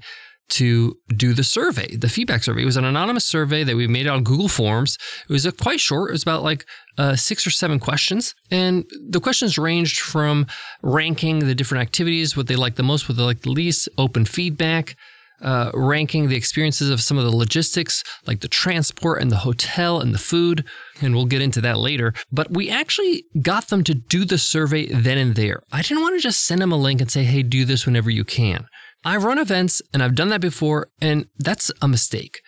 to 0.50 0.98
do 1.10 1.34
the 1.34 1.44
survey, 1.44 1.96
the 1.96 2.08
feedback 2.08 2.44
survey. 2.44 2.62
It 2.62 2.66
was 2.66 2.78
an 2.78 2.86
anonymous 2.86 3.26
survey 3.26 3.64
that 3.66 3.76
we 3.76 3.86
made 3.86 4.08
on 4.08 4.24
Google 4.24 4.48
Forms. 4.48 4.98
It 5.30 5.34
was 5.34 5.46
quite 5.60 5.82
short. 5.82 6.10
It 6.10 6.14
was 6.14 6.24
about 6.24 6.42
like 6.42 6.66
uh, 6.98 7.18
six 7.18 7.46
or 7.46 7.50
seven 7.50 7.80
questions. 7.80 8.34
And 8.50 8.86
the 9.10 9.20
questions 9.20 9.58
ranged 9.58 10.00
from 10.00 10.48
ranking 10.82 11.40
the 11.40 11.56
different 11.56 11.82
activities, 11.82 12.38
what 12.38 12.48
they 12.48 12.56
like 12.56 12.76
the 12.76 12.84
most, 12.84 13.10
what 13.10 13.18
they 13.18 13.24
like 13.24 13.42
the 13.42 13.52
least, 13.52 13.90
open 13.98 14.24
feedback, 14.24 14.96
uh, 15.42 15.72
ranking 15.74 16.28
the 16.28 16.36
experiences 16.36 16.90
of 16.90 17.02
some 17.02 17.18
of 17.18 17.24
the 17.24 17.36
logistics, 17.36 18.04
like 18.26 18.42
the 18.42 18.48
transport 18.48 19.22
and 19.22 19.32
the 19.32 19.38
hotel 19.38 20.00
and 20.00 20.14
the 20.14 20.20
food. 20.20 20.66
And 21.02 21.14
we'll 21.14 21.26
get 21.26 21.42
into 21.42 21.62
that 21.62 21.78
later. 21.78 22.14
But 22.32 22.52
we 22.52 22.70
actually 22.70 23.26
got 23.42 23.68
them 23.68 23.84
to 23.86 23.94
do 23.94 24.26
the 24.26 24.38
survey 24.38 24.88
then 24.88 25.18
and 25.18 25.36
there. 25.36 25.62
I 25.72 25.82
didn't 25.82 26.02
want 26.02 26.16
to 26.16 26.22
just 26.22 26.44
send 26.44 26.62
them 26.62 26.72
a 26.72 26.78
link 26.78 27.02
and 27.02 27.12
say, 27.12 27.24
hey, 27.24 27.44
do 27.44 27.66
this 27.66 27.86
whenever 27.86 28.10
you 28.10 28.24
can. 28.24 28.68
I 29.06 29.18
run 29.18 29.38
events 29.38 29.82
and 29.94 30.02
I've 30.02 30.16
done 30.16 30.30
that 30.30 30.42
before, 30.42 30.90
and 31.00 31.28
that's 31.38 31.72
a 31.82 31.88
mistake. 31.88 32.42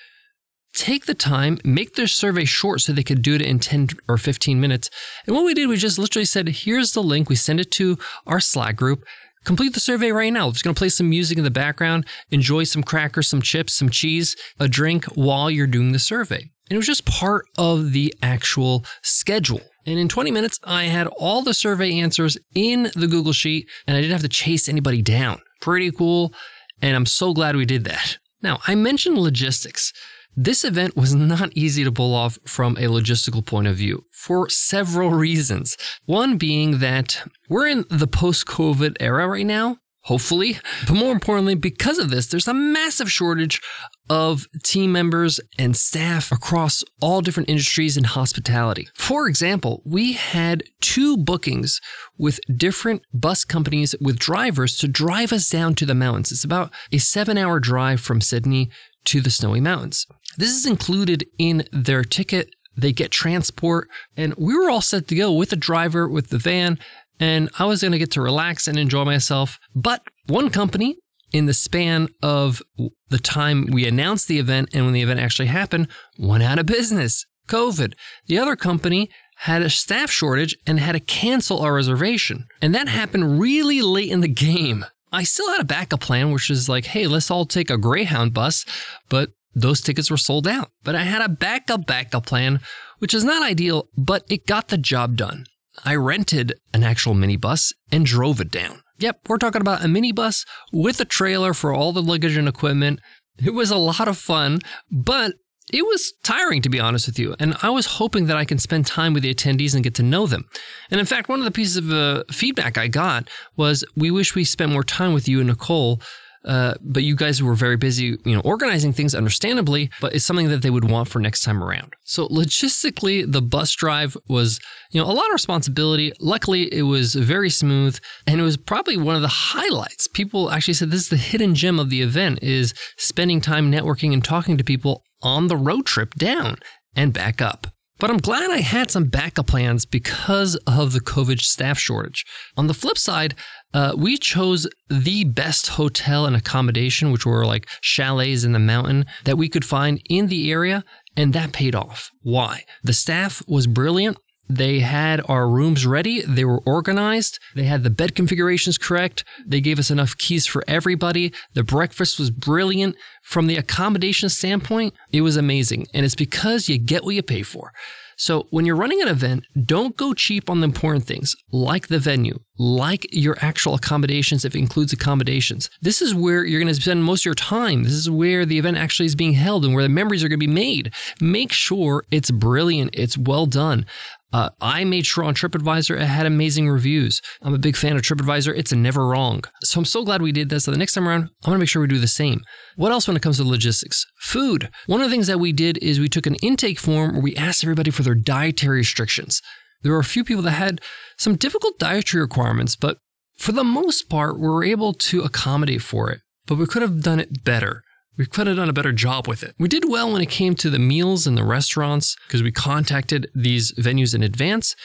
Take 0.73 1.05
the 1.05 1.15
time, 1.15 1.57
make 1.63 1.95
their 1.95 2.07
survey 2.07 2.45
short 2.45 2.81
so 2.81 2.93
they 2.93 3.03
could 3.03 3.21
do 3.21 3.35
it 3.35 3.41
in 3.41 3.59
10 3.59 3.89
or 4.07 4.17
15 4.17 4.61
minutes. 4.61 4.89
And 5.25 5.35
what 5.35 5.45
we 5.45 5.53
did, 5.53 5.67
we 5.67 5.77
just 5.77 5.97
literally 5.97 6.25
said, 6.25 6.47
here's 6.47 6.93
the 6.93 7.01
link. 7.01 7.27
We 7.27 7.35
send 7.35 7.59
it 7.59 7.71
to 7.71 7.97
our 8.27 8.39
Slack 8.39 8.75
group 8.75 9.03
complete 9.49 9.73
the 9.73 9.79
survey 9.79 10.11
right 10.11 10.31
now. 10.31 10.47
It's 10.47 10.61
going 10.61 10.75
to 10.75 10.77
play 10.77 10.89
some 10.89 11.09
music 11.09 11.39
in 11.39 11.43
the 11.43 11.49
background, 11.49 12.05
enjoy 12.29 12.65
some 12.65 12.83
crackers, 12.83 13.27
some 13.27 13.41
chips, 13.41 13.73
some 13.73 13.89
cheese, 13.89 14.35
a 14.59 14.67
drink 14.67 15.05
while 15.15 15.49
you're 15.49 15.65
doing 15.65 15.91
the 15.91 15.97
survey. 15.97 16.37
And 16.37 16.75
it 16.75 16.77
was 16.77 16.85
just 16.85 17.03
part 17.03 17.45
of 17.57 17.91
the 17.91 18.13
actual 18.21 18.85
schedule. 19.01 19.61
And 19.87 19.97
in 19.97 20.07
20 20.07 20.29
minutes, 20.29 20.59
I 20.63 20.83
had 20.83 21.07
all 21.07 21.41
the 21.41 21.55
survey 21.55 21.99
answers 21.99 22.37
in 22.53 22.91
the 22.95 23.07
Google 23.07 23.33
Sheet 23.33 23.67
and 23.87 23.97
I 23.97 24.01
didn't 24.01 24.11
have 24.11 24.21
to 24.21 24.29
chase 24.29 24.69
anybody 24.69 25.01
down. 25.01 25.41
Pretty 25.61 25.89
cool. 25.91 26.31
And 26.79 26.95
I'm 26.95 27.07
so 27.07 27.33
glad 27.33 27.55
we 27.55 27.65
did 27.65 27.85
that. 27.85 28.19
Now, 28.43 28.59
I 28.67 28.75
mentioned 28.75 29.17
logistics. 29.17 29.93
This 30.35 30.63
event 30.63 30.95
was 30.95 31.13
not 31.13 31.51
easy 31.53 31.83
to 31.83 31.91
pull 31.91 32.15
off 32.15 32.39
from 32.45 32.77
a 32.77 32.83
logistical 32.83 33.45
point 33.45 33.67
of 33.67 33.75
view 33.75 34.05
for 34.11 34.49
several 34.49 35.11
reasons. 35.11 35.75
One 36.05 36.37
being 36.37 36.79
that 36.79 37.27
we're 37.49 37.67
in 37.67 37.85
the 37.89 38.07
post 38.07 38.45
COVID 38.45 38.97
era 38.99 39.27
right 39.27 39.45
now, 39.45 39.77
hopefully. 40.01 40.57
But 40.87 40.95
more 40.95 41.11
importantly, 41.11 41.55
because 41.55 41.97
of 41.99 42.09
this, 42.09 42.27
there's 42.27 42.47
a 42.47 42.53
massive 42.53 43.11
shortage 43.11 43.61
of 44.09 44.47
team 44.63 44.91
members 44.91 45.39
and 45.57 45.77
staff 45.77 46.31
across 46.31 46.83
all 46.99 47.21
different 47.21 47.49
industries 47.49 47.95
in 47.95 48.05
hospitality. 48.05 48.87
For 48.95 49.27
example, 49.27 49.83
we 49.85 50.13
had 50.13 50.63
two 50.81 51.15
bookings 51.15 51.79
with 52.17 52.39
different 52.55 53.03
bus 53.13 53.45
companies 53.45 53.93
with 54.01 54.17
drivers 54.17 54.77
to 54.79 54.87
drive 54.87 55.31
us 55.31 55.49
down 55.49 55.75
to 55.75 55.85
the 55.85 55.93
mountains. 55.93 56.31
It's 56.31 56.43
about 56.43 56.71
a 56.91 56.97
seven 56.97 57.37
hour 57.37 57.59
drive 57.59 58.01
from 58.01 58.19
Sydney 58.19 58.71
to 59.09 59.21
the 59.21 59.29
Snowy 59.29 59.59
Mountains. 59.59 60.05
This 60.37 60.51
is 60.51 60.65
included 60.65 61.25
in 61.37 61.65
their 61.71 62.03
ticket. 62.03 62.49
They 62.77 62.93
get 62.93 63.11
transport, 63.11 63.89
and 64.15 64.33
we 64.37 64.55
were 64.55 64.69
all 64.69 64.81
set 64.81 65.07
to 65.07 65.15
go 65.15 65.33
with 65.33 65.49
the 65.49 65.55
driver, 65.55 66.07
with 66.07 66.29
the 66.29 66.37
van, 66.37 66.79
and 67.19 67.49
I 67.59 67.65
was 67.65 67.81
going 67.81 67.91
to 67.91 67.97
get 67.99 68.11
to 68.11 68.21
relax 68.21 68.67
and 68.67 68.77
enjoy 68.77 69.03
myself. 69.05 69.59
But 69.75 70.03
one 70.27 70.49
company, 70.49 70.95
in 71.33 71.47
the 71.47 71.53
span 71.53 72.07
of 72.23 72.61
the 73.09 73.19
time 73.19 73.67
we 73.71 73.87
announced 73.87 74.27
the 74.27 74.39
event 74.39 74.69
and 74.73 74.85
when 74.85 74.93
the 74.93 75.01
event 75.01 75.19
actually 75.19 75.47
happened, 75.47 75.87
went 76.17 76.43
out 76.43 76.59
of 76.59 76.65
business. 76.65 77.25
COVID. 77.47 77.93
The 78.27 78.37
other 78.37 78.55
company 78.55 79.09
had 79.37 79.61
a 79.61 79.69
staff 79.69 80.11
shortage 80.11 80.55
and 80.67 80.79
had 80.79 80.91
to 80.93 80.99
cancel 80.99 81.59
our 81.59 81.73
reservation. 81.73 82.45
And 82.61 82.75
that 82.75 82.87
happened 82.87 83.39
really 83.39 83.81
late 83.81 84.11
in 84.11 84.21
the 84.21 84.27
game. 84.27 84.85
I 85.11 85.23
still 85.23 85.49
had 85.49 85.61
a 85.61 85.65
backup 85.65 86.01
plan, 86.01 86.31
which 86.31 86.49
is 86.49 86.69
like, 86.69 86.85
hey, 86.85 87.07
let's 87.07 87.31
all 87.31 87.45
take 87.45 87.69
a 87.69 87.77
Greyhound 87.77 88.33
bus, 88.33 88.65
but 89.09 89.31
those 89.55 89.81
tickets 89.81 90.11
were 90.11 90.17
sold 90.17 90.47
out. 90.47 90.71
But 90.83 90.95
I 90.95 91.03
had 91.03 91.21
a 91.21 91.29
backup 91.29 91.85
backup 91.85 92.25
plan, 92.25 92.59
which 92.99 93.13
is 93.13 93.23
not 93.23 93.43
ideal, 93.43 93.89
but 93.97 94.23
it 94.29 94.45
got 94.45 94.67
the 94.67 94.77
job 94.77 95.15
done. 95.15 95.45
I 95.83 95.95
rented 95.95 96.53
an 96.73 96.83
actual 96.83 97.13
minibus 97.13 97.73
and 97.91 98.05
drove 98.05 98.41
it 98.41 98.51
down. 98.51 98.81
Yep, 98.99 99.29
we're 99.29 99.37
talking 99.37 99.61
about 99.61 99.83
a 99.83 99.87
minibus 99.87 100.45
with 100.73 100.99
a 100.99 101.05
trailer 101.05 101.53
for 101.53 101.73
all 101.73 101.93
the 101.93 102.01
luggage 102.01 102.35
and 102.35 102.47
equipment. 102.47 102.99
It 103.43 103.53
was 103.53 103.71
a 103.71 103.77
lot 103.77 104.07
of 104.07 104.17
fun, 104.17 104.59
but 104.91 105.33
it 105.71 105.85
was 105.85 106.13
tiring 106.23 106.61
to 106.63 106.69
be 106.69 106.79
honest 106.79 107.07
with 107.07 107.19
you. 107.19 107.35
And 107.39 107.55
I 107.61 107.69
was 107.69 107.85
hoping 107.85 108.25
that 108.27 108.37
I 108.37 108.45
can 108.45 108.59
spend 108.59 108.85
time 108.85 109.13
with 109.13 109.23
the 109.23 109.33
attendees 109.33 109.73
and 109.73 109.83
get 109.83 109.95
to 109.95 110.03
know 110.03 110.27
them. 110.27 110.45
And 110.91 110.99
in 110.99 111.05
fact, 111.05 111.29
one 111.29 111.39
of 111.39 111.45
the 111.45 111.51
pieces 111.51 111.77
of 111.77 111.91
uh, 111.91 112.23
feedback 112.31 112.77
I 112.77 112.87
got 112.87 113.29
was 113.55 113.83
we 113.95 114.11
wish 114.11 114.35
we 114.35 114.43
spent 114.43 114.71
more 114.71 114.83
time 114.83 115.13
with 115.13 115.27
you 115.27 115.39
and 115.39 115.47
Nicole 115.47 116.01
uh, 116.45 116.73
but 116.81 117.03
you 117.03 117.15
guys 117.15 117.43
were 117.43 117.53
very 117.53 117.75
busy, 117.75 118.17
you 118.23 118.35
know, 118.35 118.41
organizing 118.41 118.93
things 118.93 119.13
understandably, 119.13 119.89
but 119.99 120.13
it's 120.13 120.25
something 120.25 120.47
that 120.47 120.61
they 120.61 120.69
would 120.69 120.89
want 120.89 121.09
for 121.09 121.19
next 121.19 121.41
time 121.41 121.61
around. 121.61 121.93
So 122.05 122.27
logistically, 122.29 123.29
the 123.29 123.41
bus 123.41 123.73
drive 123.73 124.15
was, 124.27 124.59
you 124.91 125.01
know, 125.01 125.07
a 125.07 125.11
lot 125.11 125.25
of 125.27 125.33
responsibility. 125.33 126.13
Luckily, 126.19 126.73
it 126.73 126.83
was 126.83 127.13
very 127.13 127.49
smooth 127.49 127.99
and 128.25 128.39
it 128.39 128.43
was 128.43 128.57
probably 128.57 128.95
one 128.95 129.15
of 129.15 129.21
the 129.21 129.27
highlights. 129.27 130.07
People 130.07 130.49
actually 130.49 130.75
said 130.75 130.91
this 130.91 131.01
is 131.01 131.09
the 131.09 131.17
hidden 131.17 131.55
gem 131.55 131.79
of 131.79 131.89
the 131.89 132.01
event 132.01 132.39
is 132.41 132.73
spending 132.97 133.41
time 133.41 133.71
networking 133.71 134.13
and 134.13 134.23
talking 134.23 134.57
to 134.57 134.63
people 134.63 135.03
on 135.21 135.47
the 135.47 135.57
road 135.57 135.85
trip 135.85 136.15
down 136.15 136.57
and 136.95 137.13
back 137.13 137.41
up. 137.41 137.67
But 137.99 138.09
I'm 138.09 138.17
glad 138.17 138.49
I 138.49 138.59
had 138.59 138.89
some 138.89 139.09
backup 139.09 139.47
plans 139.47 139.85
because 139.85 140.55
of 140.65 140.93
the 140.93 141.01
COVID 141.01 141.41
staff 141.41 141.77
shortage. 141.77 142.25
On 142.55 142.67
the 142.67 142.73
flip 142.73 142.97
side, 142.97 143.35
uh, 143.73 143.93
we 143.97 144.17
chose 144.17 144.67
the 144.89 145.25
best 145.25 145.67
hotel 145.69 146.25
and 146.25 146.35
accommodation, 146.35 147.11
which 147.11 147.25
were 147.25 147.45
like 147.45 147.67
chalets 147.81 148.45
in 148.45 148.53
the 148.53 148.59
mountain 148.59 149.05
that 149.25 149.37
we 149.37 149.49
could 149.49 149.65
find 149.65 150.01
in 150.09 150.27
the 150.27 150.49
area, 150.49 150.85
and 151.17 151.33
that 151.33 151.51
paid 151.51 151.75
off. 151.75 152.09
Why? 152.21 152.63
The 152.83 152.93
staff 152.93 153.43
was 153.47 153.67
brilliant. 153.67 154.17
They 154.49 154.79
had 154.79 155.21
our 155.29 155.47
rooms 155.47 155.85
ready. 155.85 156.21
They 156.21 156.43
were 156.43 156.61
organized. 156.65 157.39
They 157.55 157.65
had 157.65 157.83
the 157.83 157.91
bed 157.91 158.15
configurations 158.15 158.79
correct. 158.79 159.23
They 159.45 159.61
gave 159.61 159.77
us 159.77 159.91
enough 159.91 160.17
keys 160.17 160.47
for 160.47 160.63
everybody. 160.67 161.31
The 161.53 161.63
breakfast 161.63 162.17
was 162.17 162.31
brilliant. 162.31 162.95
From 163.21 163.45
the 163.45 163.57
accommodation 163.57 164.27
standpoint, 164.29 164.95
it 165.11 165.21
was 165.21 165.37
amazing. 165.37 165.85
And 165.93 166.03
it's 166.03 166.15
because 166.15 166.67
you 166.67 166.79
get 166.79 167.03
what 167.03 167.13
you 167.15 167.21
pay 167.21 167.43
for. 167.43 167.71
So 168.19 168.47
when 168.49 168.65
you're 168.65 168.75
running 168.75 169.01
an 169.01 169.07
event, 169.07 169.45
don't 169.65 169.95
go 169.95 170.13
cheap 170.13 170.49
on 170.49 170.59
the 170.59 170.65
important 170.65 171.05
things 171.05 171.37
like 171.53 171.87
the 171.87 171.99
venue, 171.99 172.37
like 172.57 173.07
your 173.13 173.37
actual 173.39 173.75
accommodations 173.75 174.43
if 174.43 174.55
it 174.55 174.59
includes 174.59 174.91
accommodations. 174.91 175.69
This 175.81 176.01
is 176.01 176.13
where 176.13 176.43
you're 176.43 176.59
going 176.59 176.73
to 176.73 176.81
spend 176.81 177.05
most 177.05 177.21
of 177.21 177.25
your 177.27 177.33
time. 177.33 177.83
This 177.83 177.93
is 177.93 178.09
where 178.09 178.45
the 178.45 178.57
event 178.57 178.75
actually 178.75 179.05
is 179.05 179.15
being 179.15 179.33
held 179.33 179.63
and 179.63 179.73
where 179.73 179.83
the 179.83 179.89
memories 179.89 180.21
are 180.21 180.27
going 180.27 180.37
to 180.37 180.45
be 180.45 180.51
made. 180.51 180.91
Make 181.21 181.53
sure 181.53 182.03
it's 182.11 182.29
brilliant, 182.29 182.89
it's 182.91 183.17
well 183.17 183.45
done. 183.45 183.85
Uh, 184.31 184.49
I 184.61 184.83
made 184.83 185.07
sure 185.07 185.23
on 185.23 185.33
TripAdvisor 185.33 185.99
it 185.99 186.05
had 186.05 186.27
amazing 186.27 186.69
reviews. 186.69 187.21
I'm 187.41 187.55
a 187.55 187.59
big 187.59 187.75
fan 187.75 187.95
of 187.95 188.03
TripAdvisor. 188.03 188.55
It's 188.55 188.71
never 188.71 189.07
wrong. 189.07 189.43
So 189.63 189.79
I'm 189.79 189.85
so 189.85 190.03
glad 190.03 190.21
we 190.21 190.31
did 190.31 190.49
this. 190.49 190.65
So 190.65 190.71
the 190.71 190.77
next 190.77 190.93
time 190.93 191.07
around, 191.07 191.23
I'm 191.23 191.29
going 191.45 191.55
to 191.55 191.59
make 191.59 191.69
sure 191.69 191.81
we 191.81 191.87
do 191.87 191.97
the 191.97 192.07
same. 192.07 192.41
What 192.75 192.91
else 192.91 193.07
when 193.07 193.17
it 193.17 193.23
comes 193.23 193.37
to 193.37 193.43
logistics? 193.43 194.05
Food. 194.19 194.69
One 194.85 195.01
of 195.01 195.07
the 195.07 195.11
things 195.11 195.27
that 195.27 195.39
we 195.39 195.51
did 195.51 195.79
is 195.79 195.99
we 195.99 196.09
took 196.09 196.27
an 196.27 196.35
intake 196.35 196.79
form 196.79 197.13
where 197.13 197.21
we 197.23 197.35
asked 197.35 197.63
everybody 197.63 197.89
for 197.89 198.03
their 198.03 198.15
dietary 198.15 198.77
restrictions. 198.77 199.41
There 199.81 199.93
were 199.93 199.99
a 199.99 200.03
few 200.03 200.23
people 200.23 200.43
that 200.43 200.51
had 200.51 200.81
some 201.17 201.35
difficult 201.35 201.79
dietary 201.79 202.21
requirements, 202.21 202.75
but 202.75 202.97
for 203.37 203.51
the 203.53 203.63
most 203.63 204.09
part, 204.09 204.39
we 204.39 204.47
were 204.47 204.63
able 204.63 204.93
to 204.93 205.21
accommodate 205.21 205.81
for 205.81 206.11
it. 206.11 206.19
But 206.45 206.55
we 206.55 206.67
could 206.67 206.81
have 206.81 207.01
done 207.01 207.19
it 207.19 207.43
better. 207.43 207.83
We 208.19 208.25
could 208.25 208.47
have 208.47 208.57
done 208.57 208.67
a 208.67 208.73
better 208.73 208.91
job 208.91 209.29
with 209.29 209.43
it. 209.43 209.55
We 209.57 209.69
did 209.69 209.89
well 209.89 210.11
when 210.11 210.21
it 210.21 210.29
came 210.29 210.53
to 210.55 210.69
the 210.69 210.77
meals 210.77 211.25
and 211.25 211.37
the 211.37 211.45
restaurants 211.45 212.17
because 212.27 212.43
we 212.43 212.51
contacted 212.51 213.31
these 213.33 213.71
venues 213.75 214.13
in 214.13 214.21
advance, 214.23 214.75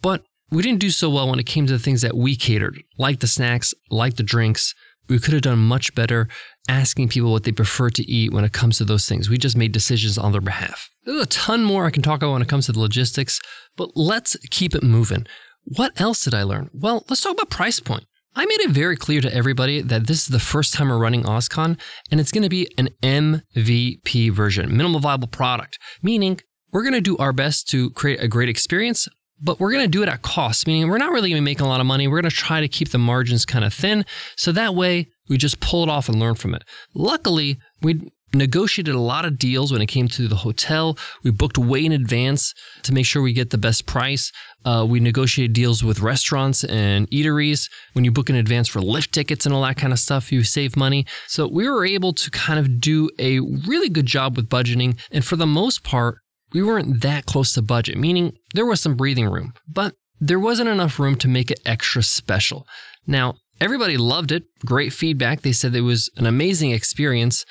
but 0.00 0.22
we 0.50 0.62
didn't 0.62 0.80
do 0.80 0.88
so 0.88 1.10
well 1.10 1.28
when 1.28 1.38
it 1.38 1.44
came 1.44 1.66
to 1.66 1.72
the 1.74 1.78
things 1.78 2.00
that 2.00 2.16
we 2.16 2.34
catered, 2.34 2.82
like 2.96 3.20
the 3.20 3.26
snacks, 3.26 3.74
like 3.90 4.16
the 4.16 4.22
drinks. 4.22 4.74
We 5.06 5.18
could 5.18 5.34
have 5.34 5.42
done 5.42 5.58
much 5.58 5.94
better 5.94 6.28
asking 6.66 7.10
people 7.10 7.30
what 7.30 7.44
they 7.44 7.52
prefer 7.52 7.90
to 7.90 8.10
eat 8.10 8.32
when 8.32 8.44
it 8.44 8.54
comes 8.54 8.78
to 8.78 8.86
those 8.86 9.06
things. 9.06 9.28
We 9.28 9.36
just 9.36 9.56
made 9.56 9.72
decisions 9.72 10.16
on 10.16 10.32
their 10.32 10.40
behalf. 10.40 10.88
There's 11.04 11.20
a 11.20 11.26
ton 11.26 11.64
more 11.64 11.84
I 11.84 11.90
can 11.90 12.02
talk 12.02 12.22
about 12.22 12.32
when 12.32 12.42
it 12.42 12.48
comes 12.48 12.66
to 12.66 12.72
the 12.72 12.80
logistics, 12.80 13.38
but 13.76 13.90
let's 13.96 14.34
keep 14.50 14.74
it 14.74 14.82
moving. 14.82 15.26
What 15.64 16.00
else 16.00 16.24
did 16.24 16.32
I 16.32 16.42
learn? 16.42 16.70
Well, 16.72 17.04
let's 17.10 17.20
talk 17.20 17.32
about 17.32 17.50
price 17.50 17.80
point. 17.80 18.06
I 18.34 18.46
made 18.46 18.60
it 18.60 18.70
very 18.70 18.96
clear 18.96 19.20
to 19.20 19.34
everybody 19.34 19.80
that 19.80 20.06
this 20.06 20.18
is 20.18 20.26
the 20.28 20.38
first 20.38 20.74
time 20.74 20.88
we're 20.88 20.98
running 20.98 21.24
OzCon 21.24 21.78
and 22.10 22.20
it's 22.20 22.30
going 22.30 22.42
to 22.42 22.48
be 22.48 22.68
an 22.78 22.88
MVP 23.02 24.30
version, 24.30 24.76
minimal 24.76 25.00
viable 25.00 25.28
product, 25.28 25.78
meaning 26.02 26.40
we're 26.72 26.82
going 26.82 26.94
to 26.94 27.00
do 27.00 27.16
our 27.16 27.32
best 27.32 27.68
to 27.70 27.90
create 27.90 28.22
a 28.22 28.28
great 28.28 28.48
experience, 28.48 29.08
but 29.40 29.58
we're 29.58 29.72
going 29.72 29.84
to 29.84 29.90
do 29.90 30.02
it 30.02 30.08
at 30.08 30.22
cost, 30.22 30.66
meaning 30.66 30.88
we're 30.88 30.98
not 30.98 31.12
really 31.12 31.30
going 31.30 31.40
to 31.40 31.44
making 31.44 31.66
a 31.66 31.68
lot 31.68 31.80
of 31.80 31.86
money. 31.86 32.06
We're 32.06 32.20
going 32.20 32.30
to 32.30 32.36
try 32.36 32.60
to 32.60 32.68
keep 32.68 32.90
the 32.90 32.98
margins 32.98 33.44
kind 33.44 33.64
of 33.64 33.72
thin. 33.72 34.04
So 34.36 34.52
that 34.52 34.74
way 34.74 35.08
we 35.28 35.36
just 35.36 35.60
pull 35.60 35.82
it 35.82 35.88
off 35.88 36.08
and 36.08 36.18
learn 36.18 36.34
from 36.34 36.54
it. 36.54 36.64
Luckily, 36.94 37.58
we 37.82 38.10
negotiated 38.34 38.94
a 38.94 39.00
lot 39.00 39.24
of 39.24 39.38
deals 39.38 39.72
when 39.72 39.80
it 39.80 39.86
came 39.86 40.08
to 40.08 40.28
the 40.28 40.36
hotel. 40.36 40.98
We 41.22 41.30
booked 41.30 41.58
way 41.58 41.84
in 41.84 41.92
advance 41.92 42.54
to 42.82 42.92
make 42.92 43.06
sure 43.06 43.22
we 43.22 43.32
get 43.32 43.50
the 43.50 43.58
best 43.58 43.86
price. 43.86 44.32
Uh, 44.64 44.86
we 44.88 45.00
negotiated 45.00 45.52
deals 45.54 45.82
with 45.82 46.00
restaurants 46.00 46.64
and 46.64 47.08
eateries. 47.10 47.70
When 47.94 48.04
you 48.04 48.10
book 48.10 48.28
in 48.28 48.36
advance 48.36 48.68
for 48.68 48.80
lift 48.80 49.12
tickets 49.12 49.46
and 49.46 49.54
all 49.54 49.62
that 49.62 49.76
kind 49.76 49.92
of 49.92 49.98
stuff, 49.98 50.30
you 50.30 50.44
save 50.44 50.76
money. 50.76 51.06
So 51.26 51.48
we 51.48 51.68
were 51.68 51.86
able 51.86 52.12
to 52.12 52.30
kind 52.30 52.58
of 52.58 52.80
do 52.80 53.08
a 53.18 53.40
really 53.40 53.88
good 53.88 54.06
job 54.06 54.36
with 54.36 54.48
budgeting. 54.48 54.98
And 55.10 55.24
for 55.24 55.36
the 55.36 55.46
most 55.46 55.82
part, 55.82 56.18
we 56.52 56.62
weren't 56.62 57.02
that 57.02 57.26
close 57.26 57.52
to 57.54 57.62
budget, 57.62 57.98
meaning 57.98 58.32
there 58.54 58.66
was 58.66 58.80
some 58.80 58.96
breathing 58.96 59.28
room, 59.28 59.52
but 59.68 59.94
there 60.20 60.40
wasn't 60.40 60.68
enough 60.68 60.98
room 60.98 61.16
to 61.16 61.28
make 61.28 61.50
it 61.50 61.60
extra 61.64 62.02
special. 62.02 62.66
Now, 63.06 63.34
everybody 63.60 63.96
loved 63.96 64.32
it. 64.32 64.44
Great 64.64 64.92
feedback. 64.92 65.42
They 65.42 65.52
said 65.52 65.74
it 65.74 65.82
was 65.82 66.10
an 66.16 66.26
amazing 66.26 66.72
experience. 66.72 67.44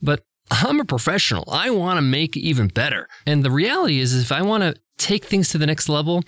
But 0.00 0.24
I'm 0.50 0.80
a 0.80 0.84
professional. 0.84 1.44
I 1.50 1.70
want 1.70 1.98
to 1.98 2.02
make 2.02 2.36
even 2.36 2.68
better. 2.68 3.08
And 3.26 3.44
the 3.44 3.50
reality 3.50 4.00
is, 4.00 4.14
if 4.14 4.32
I 4.32 4.42
want 4.42 4.62
to 4.62 4.74
take 4.96 5.24
things 5.24 5.48
to 5.50 5.58
the 5.58 5.66
next 5.66 5.88
level, 5.88 6.22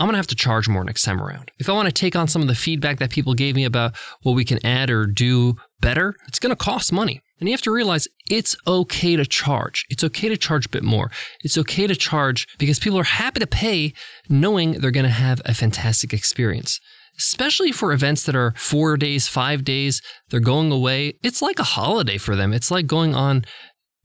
I'm 0.00 0.06
going 0.06 0.14
to 0.14 0.18
have 0.18 0.26
to 0.28 0.34
charge 0.34 0.68
more 0.68 0.84
next 0.84 1.02
time 1.02 1.20
around. 1.20 1.50
If 1.58 1.68
I 1.68 1.72
want 1.72 1.86
to 1.86 1.92
take 1.92 2.16
on 2.16 2.26
some 2.26 2.42
of 2.42 2.48
the 2.48 2.54
feedback 2.54 2.98
that 2.98 3.10
people 3.10 3.34
gave 3.34 3.54
me 3.54 3.64
about 3.64 3.96
what 4.22 4.32
we 4.32 4.44
can 4.44 4.64
add 4.66 4.90
or 4.90 5.06
do 5.06 5.56
better, 5.80 6.16
it's 6.26 6.38
going 6.38 6.50
to 6.50 6.56
cost 6.56 6.92
money. 6.92 7.20
And 7.44 7.50
you 7.50 7.52
have 7.52 7.60
to 7.60 7.70
realize 7.70 8.08
it's 8.30 8.56
okay 8.66 9.16
to 9.16 9.26
charge. 9.26 9.84
It's 9.90 10.02
okay 10.02 10.30
to 10.30 10.36
charge 10.38 10.64
a 10.64 10.70
bit 10.70 10.82
more. 10.82 11.10
It's 11.42 11.58
okay 11.58 11.86
to 11.86 11.94
charge 11.94 12.48
because 12.56 12.78
people 12.78 12.98
are 12.98 13.04
happy 13.04 13.38
to 13.40 13.46
pay 13.46 13.92
knowing 14.30 14.80
they're 14.80 14.90
going 14.90 15.04
to 15.04 15.10
have 15.10 15.42
a 15.44 15.52
fantastic 15.52 16.14
experience 16.14 16.80
especially 17.18 17.70
for 17.70 17.92
events 17.92 18.24
that 18.24 18.34
are 18.34 18.54
four 18.56 18.96
days, 18.96 19.28
five 19.28 19.62
days, 19.62 20.00
they're 20.30 20.40
going 20.40 20.72
away. 20.72 21.12
It's 21.22 21.42
like 21.42 21.58
a 21.58 21.62
holiday 21.64 22.16
for 22.18 22.34
them. 22.34 22.54
It's 22.54 22.70
like 22.70 22.86
going 22.86 23.14
on 23.14 23.44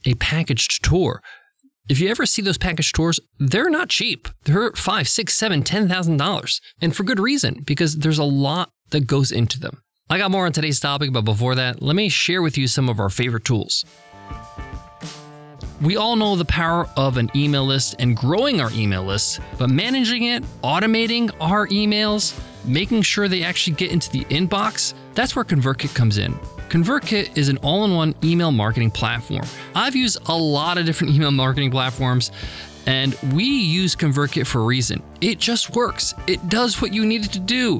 a 0.06 0.16
packaged 0.16 0.84
tour. 0.84 1.22
If 1.88 2.00
you 2.00 2.10
ever 2.10 2.26
see 2.26 2.42
those 2.42 2.58
packaged 2.58 2.94
tours, 2.94 3.20
they're 3.40 3.70
not 3.70 3.90
cheap. 3.90 4.28
They're 4.44 4.74
five, 4.74 5.08
six, 5.08 5.34
seven, 5.34 5.64
ten 5.64 5.88
thousand 5.88 6.18
dollars. 6.18 6.60
And 6.82 6.94
for 6.94 7.04
good 7.04 7.20
reason, 7.22 7.64
because 7.66 8.00
there's 8.00 8.20
a 8.20 8.24
lot 8.26 8.70
that 8.90 9.08
goes 9.08 9.32
into 9.32 9.60
them. 9.60 9.82
I 10.12 10.18
got 10.18 10.32
more 10.32 10.48
on 10.48 10.52
today's 10.52 10.80
topic, 10.80 11.14
but 11.14 11.22
before 11.22 11.54
that, 11.54 11.84
let 11.84 11.96
me 11.96 12.10
share 12.10 12.42
with 12.42 12.58
you 12.58 12.68
some 12.68 12.90
of 12.90 13.00
our 13.00 13.12
favorite 13.12 13.46
tools. 13.46 13.86
We 15.82 15.98
all 15.98 16.16
know 16.16 16.36
the 16.36 16.46
power 16.46 16.90
of 16.98 17.18
an 17.18 17.30
email 17.36 17.64
list 17.64 17.96
and 18.00 18.18
growing 18.18 18.60
our 18.60 18.72
email 18.72 19.04
list, 19.04 19.40
but 19.60 19.70
managing 19.70 20.24
it, 20.24 20.44
automating 20.64 21.30
our 21.40 21.68
emails, 21.68 22.36
making 22.66 23.04
sure 23.04 23.28
they 23.28 23.44
actually 23.44 23.76
get 23.76 23.92
into 23.92 24.10
the 24.10 24.26
inbox, 24.26 24.96
that's 25.14 25.36
where 25.36 25.46
ConvertKit 25.46 25.94
comes 25.94 26.18
in. 26.18 26.34
ConvertKit 26.70 27.38
is 27.38 27.48
an 27.48 27.58
all 27.58 27.86
in 27.86 27.94
one 27.94 28.16
email 28.24 28.52
marketing 28.52 28.90
platform. 28.90 29.46
I've 29.76 29.96
used 29.96 30.28
a 30.28 30.36
lot 30.36 30.80
of 30.80 30.88
different 30.88 31.14
email 31.16 31.30
marketing 31.30 31.70
platforms, 31.70 32.32
and 32.88 33.14
we 33.32 33.44
use 33.44 33.96
ConvertKit 33.96 34.48
for 34.48 34.62
a 34.62 34.66
reason. 34.66 35.04
It 35.22 35.38
just 35.38 35.76
works, 35.76 36.16
it 36.26 36.50
does 36.50 36.82
what 36.82 36.96
you 36.96 37.06
need 37.06 37.26
it 37.26 37.32
to 37.34 37.40
do. 37.40 37.80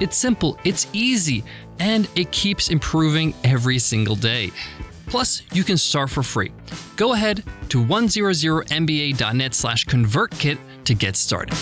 It's 0.00 0.16
simple, 0.16 0.58
it's 0.64 0.86
easy, 0.92 1.44
and 1.80 2.08
it 2.14 2.30
keeps 2.30 2.70
improving 2.70 3.34
every 3.44 3.78
single 3.78 4.14
day. 4.14 4.52
Plus, 5.06 5.42
you 5.52 5.64
can 5.64 5.76
start 5.76 6.10
for 6.10 6.22
free. 6.22 6.52
Go 6.96 7.14
ahead 7.14 7.42
to 7.70 7.84
100mba.net 7.84 9.54
slash 9.54 9.86
ConvertKit 9.86 10.58
to 10.84 10.94
get 10.94 11.16
started. 11.16 11.56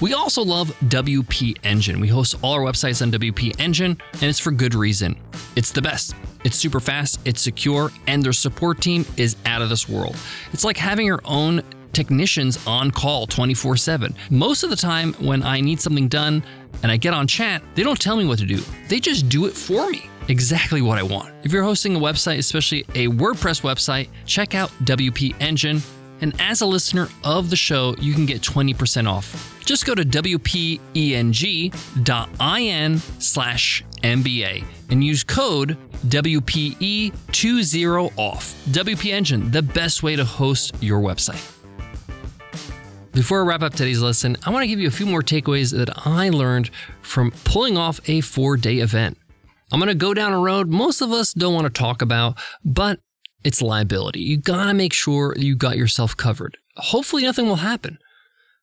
We 0.00 0.14
also 0.14 0.42
love 0.42 0.68
WP 0.86 1.58
Engine. 1.62 2.00
We 2.00 2.08
host 2.08 2.36
all 2.42 2.54
our 2.54 2.62
websites 2.62 3.02
on 3.02 3.12
WP 3.12 3.60
Engine, 3.60 3.98
and 4.14 4.22
it's 4.22 4.38
for 4.38 4.50
good 4.50 4.74
reason. 4.74 5.16
It's 5.56 5.72
the 5.72 5.82
best. 5.82 6.14
It's 6.42 6.56
super 6.56 6.80
fast, 6.80 7.20
it's 7.26 7.42
secure, 7.42 7.90
and 8.06 8.22
their 8.22 8.32
support 8.32 8.80
team 8.80 9.04
is 9.18 9.36
out 9.44 9.60
of 9.60 9.68
this 9.68 9.88
world. 9.88 10.16
It's 10.52 10.64
like 10.64 10.78
having 10.78 11.06
your 11.06 11.20
own 11.26 11.62
technicians 11.92 12.64
on 12.66 12.90
call 12.90 13.26
24 13.26 13.76
7. 13.76 14.14
Most 14.30 14.62
of 14.62 14.70
the 14.70 14.76
time, 14.76 15.12
when 15.14 15.42
I 15.42 15.60
need 15.60 15.80
something 15.80 16.08
done 16.08 16.42
and 16.82 16.90
I 16.90 16.96
get 16.96 17.12
on 17.14 17.26
chat, 17.26 17.62
they 17.74 17.82
don't 17.82 18.00
tell 18.00 18.16
me 18.16 18.26
what 18.26 18.38
to 18.38 18.46
do, 18.46 18.60
they 18.88 19.00
just 19.00 19.28
do 19.28 19.46
it 19.46 19.52
for 19.54 19.90
me. 19.90 20.08
Exactly 20.28 20.82
what 20.82 20.98
I 20.98 21.02
want. 21.02 21.34
If 21.42 21.52
you're 21.52 21.64
hosting 21.64 21.96
a 21.96 21.98
website, 21.98 22.38
especially 22.38 22.80
a 22.94 23.08
WordPress 23.08 23.62
website, 23.62 24.08
check 24.26 24.54
out 24.54 24.70
WP 24.84 25.34
Engine 25.40 25.82
And 26.22 26.34
as 26.38 26.60
a 26.60 26.66
listener 26.66 27.08
of 27.24 27.48
the 27.50 27.56
show, 27.56 27.94
you 27.98 28.12
can 28.12 28.26
get 28.26 28.42
20% 28.42 29.08
off. 29.08 29.58
Just 29.64 29.86
go 29.86 29.94
to 29.94 30.04
wpeng.in 30.04 30.80
slash 32.98 33.84
MBA 34.02 34.64
and 34.90 35.04
use 35.04 35.24
code 35.24 35.76
WPE20OFF. 36.06 38.54
WP 38.72 39.12
Engine, 39.12 39.50
the 39.50 39.62
best 39.62 40.02
way 40.02 40.16
to 40.16 40.24
host 40.24 40.72
your 40.80 41.00
website. 41.00 41.59
Before 43.12 43.40
I 43.40 43.44
wrap 43.44 43.62
up 43.62 43.74
today's 43.74 44.00
lesson, 44.00 44.36
I 44.46 44.50
want 44.50 44.62
to 44.62 44.68
give 44.68 44.78
you 44.78 44.86
a 44.86 44.92
few 44.92 45.04
more 45.04 45.20
takeaways 45.20 45.76
that 45.76 46.06
I 46.06 46.28
learned 46.30 46.70
from 47.02 47.32
pulling 47.44 47.76
off 47.76 48.00
a 48.08 48.20
four 48.20 48.56
day 48.56 48.76
event. 48.76 49.18
I'm 49.72 49.80
going 49.80 49.88
to 49.88 49.94
go 49.94 50.14
down 50.14 50.32
a 50.32 50.38
road 50.38 50.68
most 50.68 51.00
of 51.00 51.10
us 51.10 51.32
don't 51.32 51.54
want 51.54 51.64
to 51.64 51.72
talk 51.72 52.02
about, 52.02 52.38
but 52.64 53.00
it's 53.42 53.60
liability. 53.60 54.20
You 54.20 54.36
got 54.36 54.66
to 54.66 54.74
make 54.74 54.92
sure 54.92 55.34
you 55.36 55.56
got 55.56 55.76
yourself 55.76 56.16
covered. 56.16 56.56
Hopefully, 56.76 57.24
nothing 57.24 57.46
will 57.46 57.56
happen, 57.56 57.98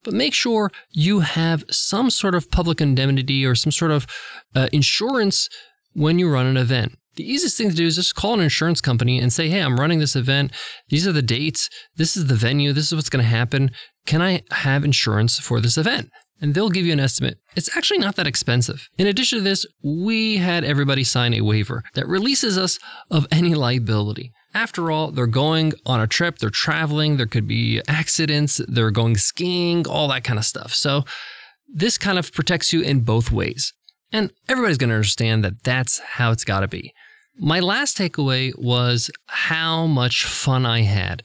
but 0.03 0.13
make 0.13 0.33
sure 0.33 0.71
you 0.91 1.19
have 1.19 1.65
some 1.69 2.09
sort 2.09 2.33
of 2.33 2.49
public 2.49 2.79
indemnity 2.79 3.45
or 3.45 3.53
some 3.53 3.71
sort 3.71 3.91
of 3.91 4.07
uh, 4.55 4.69
insurance 4.71 5.49
when 5.91 6.19
you 6.19 6.31
run 6.31 6.45
an 6.45 6.57
event. 6.57 6.97
The 7.17 7.29
easiest 7.29 7.57
thing 7.57 7.69
to 7.69 7.75
do 7.75 7.85
is 7.85 7.95
just 7.95 8.15
call 8.15 8.35
an 8.35 8.41
insurance 8.41 8.79
company 8.79 9.19
and 9.19 9.33
say, 9.33 9.49
Hey, 9.49 9.61
I'm 9.61 9.79
running 9.79 9.99
this 9.99 10.15
event. 10.15 10.51
These 10.89 11.07
are 11.07 11.11
the 11.11 11.23
dates. 11.23 11.69
This 11.95 12.15
is 12.15 12.27
the 12.27 12.35
venue. 12.35 12.71
This 12.71 12.87
is 12.87 12.95
what's 12.95 13.09
going 13.09 13.23
to 13.23 13.29
happen. 13.29 13.71
Can 14.07 14.21
I 14.21 14.41
have 14.51 14.83
insurance 14.83 15.37
for 15.37 15.61
this 15.61 15.77
event? 15.77 16.09
And 16.39 16.53
they'll 16.53 16.69
give 16.69 16.85
you 16.85 16.93
an 16.93 16.99
estimate. 16.99 17.39
It's 17.55 17.75
actually 17.75 17.97
not 17.97 18.15
that 18.15 18.27
expensive. 18.27 18.89
In 18.97 19.07
addition 19.07 19.39
to 19.39 19.43
this, 19.43 19.65
we 19.83 20.37
had 20.37 20.63
everybody 20.63 21.03
sign 21.03 21.33
a 21.33 21.41
waiver 21.41 21.83
that 21.93 22.07
releases 22.07 22.57
us 22.57 22.79
of 23.11 23.27
any 23.31 23.53
liability. 23.53 24.31
After 24.53 24.89
all, 24.89 25.11
they're 25.11 25.27
going 25.27 25.73
on 25.85 25.99
a 25.99 26.07
trip, 26.07 26.37
they're 26.37 26.49
traveling, 26.49 27.17
there 27.17 27.25
could 27.25 27.47
be 27.47 27.81
accidents, 27.87 28.61
they're 28.67 28.91
going 28.91 29.17
skiing, 29.17 29.85
all 29.87 30.07
that 30.07 30.23
kind 30.23 30.39
of 30.39 30.45
stuff. 30.45 30.73
So, 30.73 31.03
this 31.67 31.97
kind 31.97 32.17
of 32.17 32.31
protects 32.31 32.71
you 32.71 32.81
in 32.81 33.01
both 33.01 33.29
ways. 33.29 33.73
And 34.13 34.31
everybody's 34.47 34.77
going 34.77 34.89
to 34.89 34.95
understand 34.95 35.43
that 35.43 35.63
that's 35.63 35.99
how 35.99 36.31
it's 36.31 36.45
got 36.45 36.61
to 36.61 36.67
be. 36.67 36.93
My 37.37 37.59
last 37.59 37.97
takeaway 37.97 38.57
was 38.57 39.11
how 39.27 39.85
much 39.85 40.23
fun 40.23 40.65
I 40.65 40.81
had. 40.83 41.23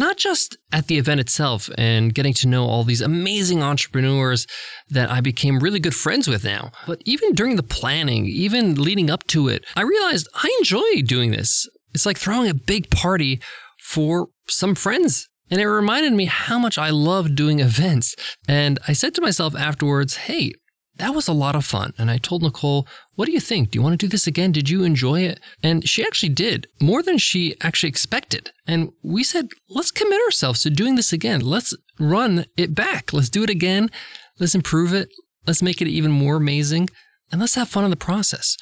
Not 0.00 0.16
just 0.16 0.56
at 0.72 0.86
the 0.86 0.96
event 0.96 1.20
itself 1.20 1.68
and 1.76 2.14
getting 2.14 2.32
to 2.32 2.48
know 2.48 2.64
all 2.64 2.84
these 2.84 3.02
amazing 3.02 3.62
entrepreneurs 3.62 4.46
that 4.88 5.10
I 5.10 5.20
became 5.20 5.58
really 5.60 5.78
good 5.78 5.94
friends 5.94 6.26
with 6.26 6.42
now, 6.42 6.72
but 6.86 7.02
even 7.04 7.34
during 7.34 7.56
the 7.56 7.62
planning, 7.62 8.24
even 8.24 8.76
leading 8.76 9.10
up 9.10 9.26
to 9.26 9.48
it, 9.48 9.62
I 9.76 9.82
realized 9.82 10.26
I 10.34 10.56
enjoy 10.58 11.02
doing 11.02 11.32
this. 11.32 11.68
It's 11.92 12.06
like 12.06 12.16
throwing 12.16 12.48
a 12.48 12.54
big 12.54 12.90
party 12.90 13.42
for 13.78 14.28
some 14.48 14.74
friends. 14.74 15.28
And 15.50 15.60
it 15.60 15.68
reminded 15.68 16.14
me 16.14 16.24
how 16.24 16.58
much 16.58 16.78
I 16.78 16.88
love 16.88 17.34
doing 17.34 17.60
events. 17.60 18.16
And 18.48 18.78
I 18.88 18.94
said 18.94 19.14
to 19.16 19.20
myself 19.20 19.54
afterwards, 19.54 20.16
hey, 20.16 20.54
that 21.00 21.14
was 21.14 21.28
a 21.28 21.32
lot 21.32 21.56
of 21.56 21.64
fun. 21.64 21.92
And 21.98 22.10
I 22.10 22.18
told 22.18 22.42
Nicole, 22.42 22.86
What 23.14 23.26
do 23.26 23.32
you 23.32 23.40
think? 23.40 23.70
Do 23.70 23.78
you 23.78 23.82
want 23.82 23.94
to 23.98 24.06
do 24.06 24.08
this 24.08 24.26
again? 24.26 24.52
Did 24.52 24.68
you 24.68 24.84
enjoy 24.84 25.22
it? 25.22 25.40
And 25.62 25.88
she 25.88 26.04
actually 26.04 26.28
did 26.28 26.68
more 26.80 27.02
than 27.02 27.18
she 27.18 27.56
actually 27.62 27.88
expected. 27.88 28.52
And 28.66 28.92
we 29.02 29.24
said, 29.24 29.48
Let's 29.68 29.90
commit 29.90 30.20
ourselves 30.26 30.62
to 30.62 30.70
doing 30.70 30.94
this 30.94 31.12
again. 31.12 31.40
Let's 31.40 31.74
run 31.98 32.44
it 32.56 32.74
back. 32.74 33.12
Let's 33.12 33.30
do 33.30 33.42
it 33.42 33.50
again. 33.50 33.90
Let's 34.38 34.54
improve 34.54 34.94
it. 34.94 35.08
Let's 35.46 35.62
make 35.62 35.80
it 35.80 35.88
even 35.88 36.10
more 36.10 36.36
amazing. 36.36 36.88
And 37.32 37.40
let's 37.40 37.54
have 37.54 37.68
fun 37.68 37.84
in 37.84 37.90
the 37.90 37.96
process. 37.96 38.56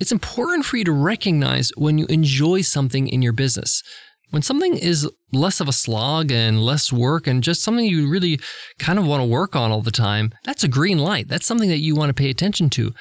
It's 0.00 0.12
important 0.12 0.64
for 0.64 0.76
you 0.76 0.84
to 0.84 0.92
recognize 0.92 1.70
when 1.76 1.98
you 1.98 2.06
enjoy 2.06 2.62
something 2.62 3.06
in 3.06 3.22
your 3.22 3.32
business. 3.32 3.82
When 4.30 4.42
something 4.42 4.76
is 4.76 5.08
less 5.32 5.60
of 5.60 5.68
a 5.68 5.72
slog 5.72 6.32
and 6.32 6.62
less 6.62 6.92
work 6.92 7.26
and 7.26 7.42
just 7.42 7.62
something 7.62 7.84
you 7.84 8.08
really 8.08 8.40
kind 8.78 8.98
of 8.98 9.06
want 9.06 9.20
to 9.20 9.28
work 9.28 9.54
on 9.54 9.70
all 9.70 9.82
the 9.82 9.90
time, 9.90 10.32
that's 10.44 10.64
a 10.64 10.68
green 10.68 10.98
light. 10.98 11.28
That's 11.28 11.46
something 11.46 11.68
that 11.68 11.78
you 11.78 11.94
want 11.94 12.10
to 12.10 12.14
pay 12.14 12.30
attention 12.30 12.70
to 12.70 12.92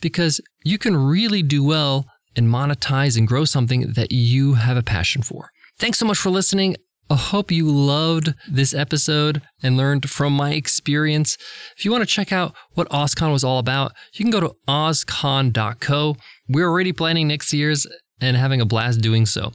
because 0.00 0.40
you 0.64 0.78
can 0.78 0.96
really 0.96 1.42
do 1.42 1.64
well 1.64 2.06
and 2.36 2.48
monetize 2.48 3.16
and 3.16 3.26
grow 3.26 3.44
something 3.44 3.92
that 3.94 4.12
you 4.12 4.54
have 4.54 4.76
a 4.76 4.82
passion 4.82 5.22
for. 5.22 5.50
Thanks 5.78 5.98
so 5.98 6.06
much 6.06 6.18
for 6.18 6.30
listening. 6.30 6.76
I 7.08 7.14
hope 7.14 7.52
you 7.52 7.70
loved 7.70 8.34
this 8.50 8.74
episode 8.74 9.40
and 9.62 9.76
learned 9.76 10.10
from 10.10 10.32
my 10.32 10.54
experience. 10.54 11.38
If 11.76 11.84
you 11.84 11.92
want 11.92 12.02
to 12.02 12.06
check 12.06 12.32
out 12.32 12.54
what 12.74 12.88
OzCon 12.90 13.32
was 13.32 13.44
all 13.44 13.58
about, 13.58 13.92
you 14.12 14.24
can 14.24 14.32
go 14.32 14.40
to 14.40 14.56
ozcon.co. 14.66 16.16
We're 16.48 16.68
already 16.68 16.92
planning 16.92 17.28
next 17.28 17.52
year's 17.52 17.86
and 18.20 18.36
having 18.36 18.60
a 18.60 18.66
blast 18.66 19.00
doing 19.00 19.24
so. 19.24 19.52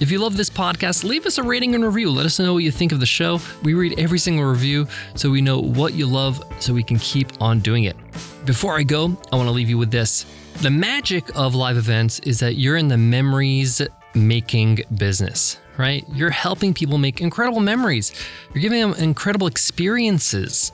If 0.00 0.10
you 0.10 0.18
love 0.18 0.36
this 0.36 0.50
podcast, 0.50 1.04
leave 1.04 1.26
us 1.26 1.38
a 1.38 1.42
rating 1.42 1.74
and 1.74 1.84
review. 1.84 2.10
Let 2.10 2.26
us 2.26 2.38
know 2.38 2.54
what 2.54 2.62
you 2.62 2.70
think 2.70 2.92
of 2.92 3.00
the 3.00 3.06
show. 3.06 3.40
We 3.62 3.74
read 3.74 3.98
every 3.98 4.18
single 4.18 4.44
review 4.44 4.86
so 5.14 5.30
we 5.30 5.40
know 5.40 5.58
what 5.58 5.94
you 5.94 6.06
love 6.06 6.42
so 6.60 6.74
we 6.74 6.82
can 6.82 6.98
keep 6.98 7.28
on 7.40 7.60
doing 7.60 7.84
it. 7.84 7.96
Before 8.44 8.76
I 8.76 8.82
go, 8.82 9.16
I 9.32 9.36
want 9.36 9.48
to 9.48 9.52
leave 9.52 9.70
you 9.70 9.78
with 9.78 9.90
this. 9.90 10.26
The 10.60 10.70
magic 10.70 11.36
of 11.36 11.54
live 11.54 11.76
events 11.76 12.18
is 12.20 12.40
that 12.40 12.56
you're 12.56 12.76
in 12.76 12.88
the 12.88 12.98
memories 12.98 13.80
making 14.14 14.80
business, 14.96 15.58
right? 15.78 16.04
You're 16.12 16.30
helping 16.30 16.74
people 16.74 16.98
make 16.98 17.20
incredible 17.20 17.60
memories. 17.60 18.12
You're 18.52 18.62
giving 18.62 18.80
them 18.80 18.94
incredible 18.94 19.46
experiences. 19.46 20.72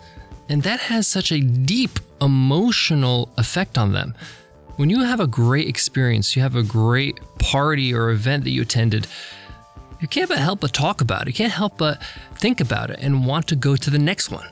And 0.49 0.63
that 0.63 0.81
has 0.81 1.07
such 1.07 1.31
a 1.31 1.41
deep 1.41 2.01
emotional 2.21 3.29
effect 3.37 3.79
on 3.79 3.93
them. 3.93 4.15
When 4.79 4.91
you 4.91 5.01
have 5.01 5.19
a 5.19 5.27
great 5.27 5.67
experience, 5.67 6.37
you 6.37 6.43
have 6.43 6.55
a 6.55 6.63
great 6.63 7.19
party 7.41 7.93
or 7.93 8.11
event 8.11 8.45
that 8.45 8.51
you 8.51 8.63
attended, 8.63 9.09
you 10.01 10.07
can't 10.07 10.29
but 10.29 10.39
help 10.39 10.61
but 10.61 10.73
talk 10.73 11.01
about 11.01 11.23
it. 11.23 11.27
You 11.27 11.33
can't 11.35 11.53
help 11.53 11.79
but 11.79 12.01
think 12.37 12.61
about 12.61 12.91
it 12.91 13.01
and 13.01 13.27
want 13.27 13.49
to 13.49 13.57
go 13.57 13.75
to 13.75 13.91
the 13.91 13.99
next 13.99 14.31
one. 14.31 14.47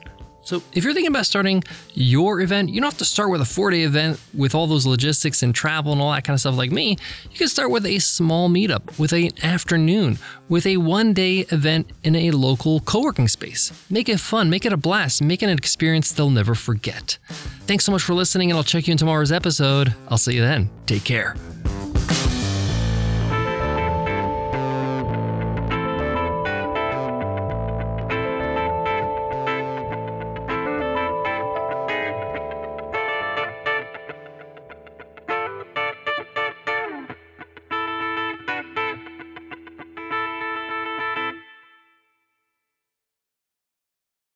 So, 0.47 0.63
if 0.71 0.85
you're 0.85 0.93
thinking 0.93 1.11
about 1.11 1.25
starting 1.25 1.61
your 1.93 2.39
event, 2.39 2.69
you 2.69 2.79
don't 2.79 2.89
have 2.89 2.97
to 2.99 3.03
start 3.03 3.31
with 3.31 3.41
a 3.41 3.45
four 3.45 3.69
day 3.69 3.81
event 3.81 4.17
with 4.33 4.55
all 4.55 4.65
those 4.65 4.85
logistics 4.85 5.43
and 5.43 5.53
travel 5.53 5.91
and 5.91 6.01
all 6.01 6.13
that 6.13 6.23
kind 6.23 6.35
of 6.35 6.39
stuff 6.39 6.55
like 6.55 6.71
me. 6.71 6.91
You 7.29 7.37
can 7.37 7.49
start 7.49 7.69
with 7.69 7.85
a 7.85 7.99
small 7.99 8.49
meetup, 8.49 8.97
with 8.97 9.11
an 9.11 9.31
afternoon, 9.43 10.19
with 10.47 10.65
a 10.65 10.77
one 10.77 11.11
day 11.11 11.39
event 11.51 11.89
in 12.05 12.15
a 12.15 12.31
local 12.31 12.79
co 12.79 13.01
working 13.01 13.27
space. 13.27 13.73
Make 13.89 14.07
it 14.07 14.21
fun, 14.21 14.49
make 14.49 14.65
it 14.65 14.71
a 14.71 14.77
blast, 14.77 15.21
make 15.21 15.43
it 15.43 15.49
an 15.49 15.57
experience 15.57 16.13
they'll 16.13 16.29
never 16.29 16.55
forget. 16.55 17.17
Thanks 17.65 17.83
so 17.83 17.91
much 17.91 18.03
for 18.03 18.13
listening, 18.13 18.49
and 18.49 18.57
I'll 18.57 18.63
check 18.63 18.87
you 18.87 18.93
in 18.93 18.97
tomorrow's 18.97 19.33
episode. 19.33 19.93
I'll 20.07 20.17
see 20.17 20.35
you 20.35 20.41
then. 20.43 20.69
Take 20.85 21.03
care. 21.03 21.35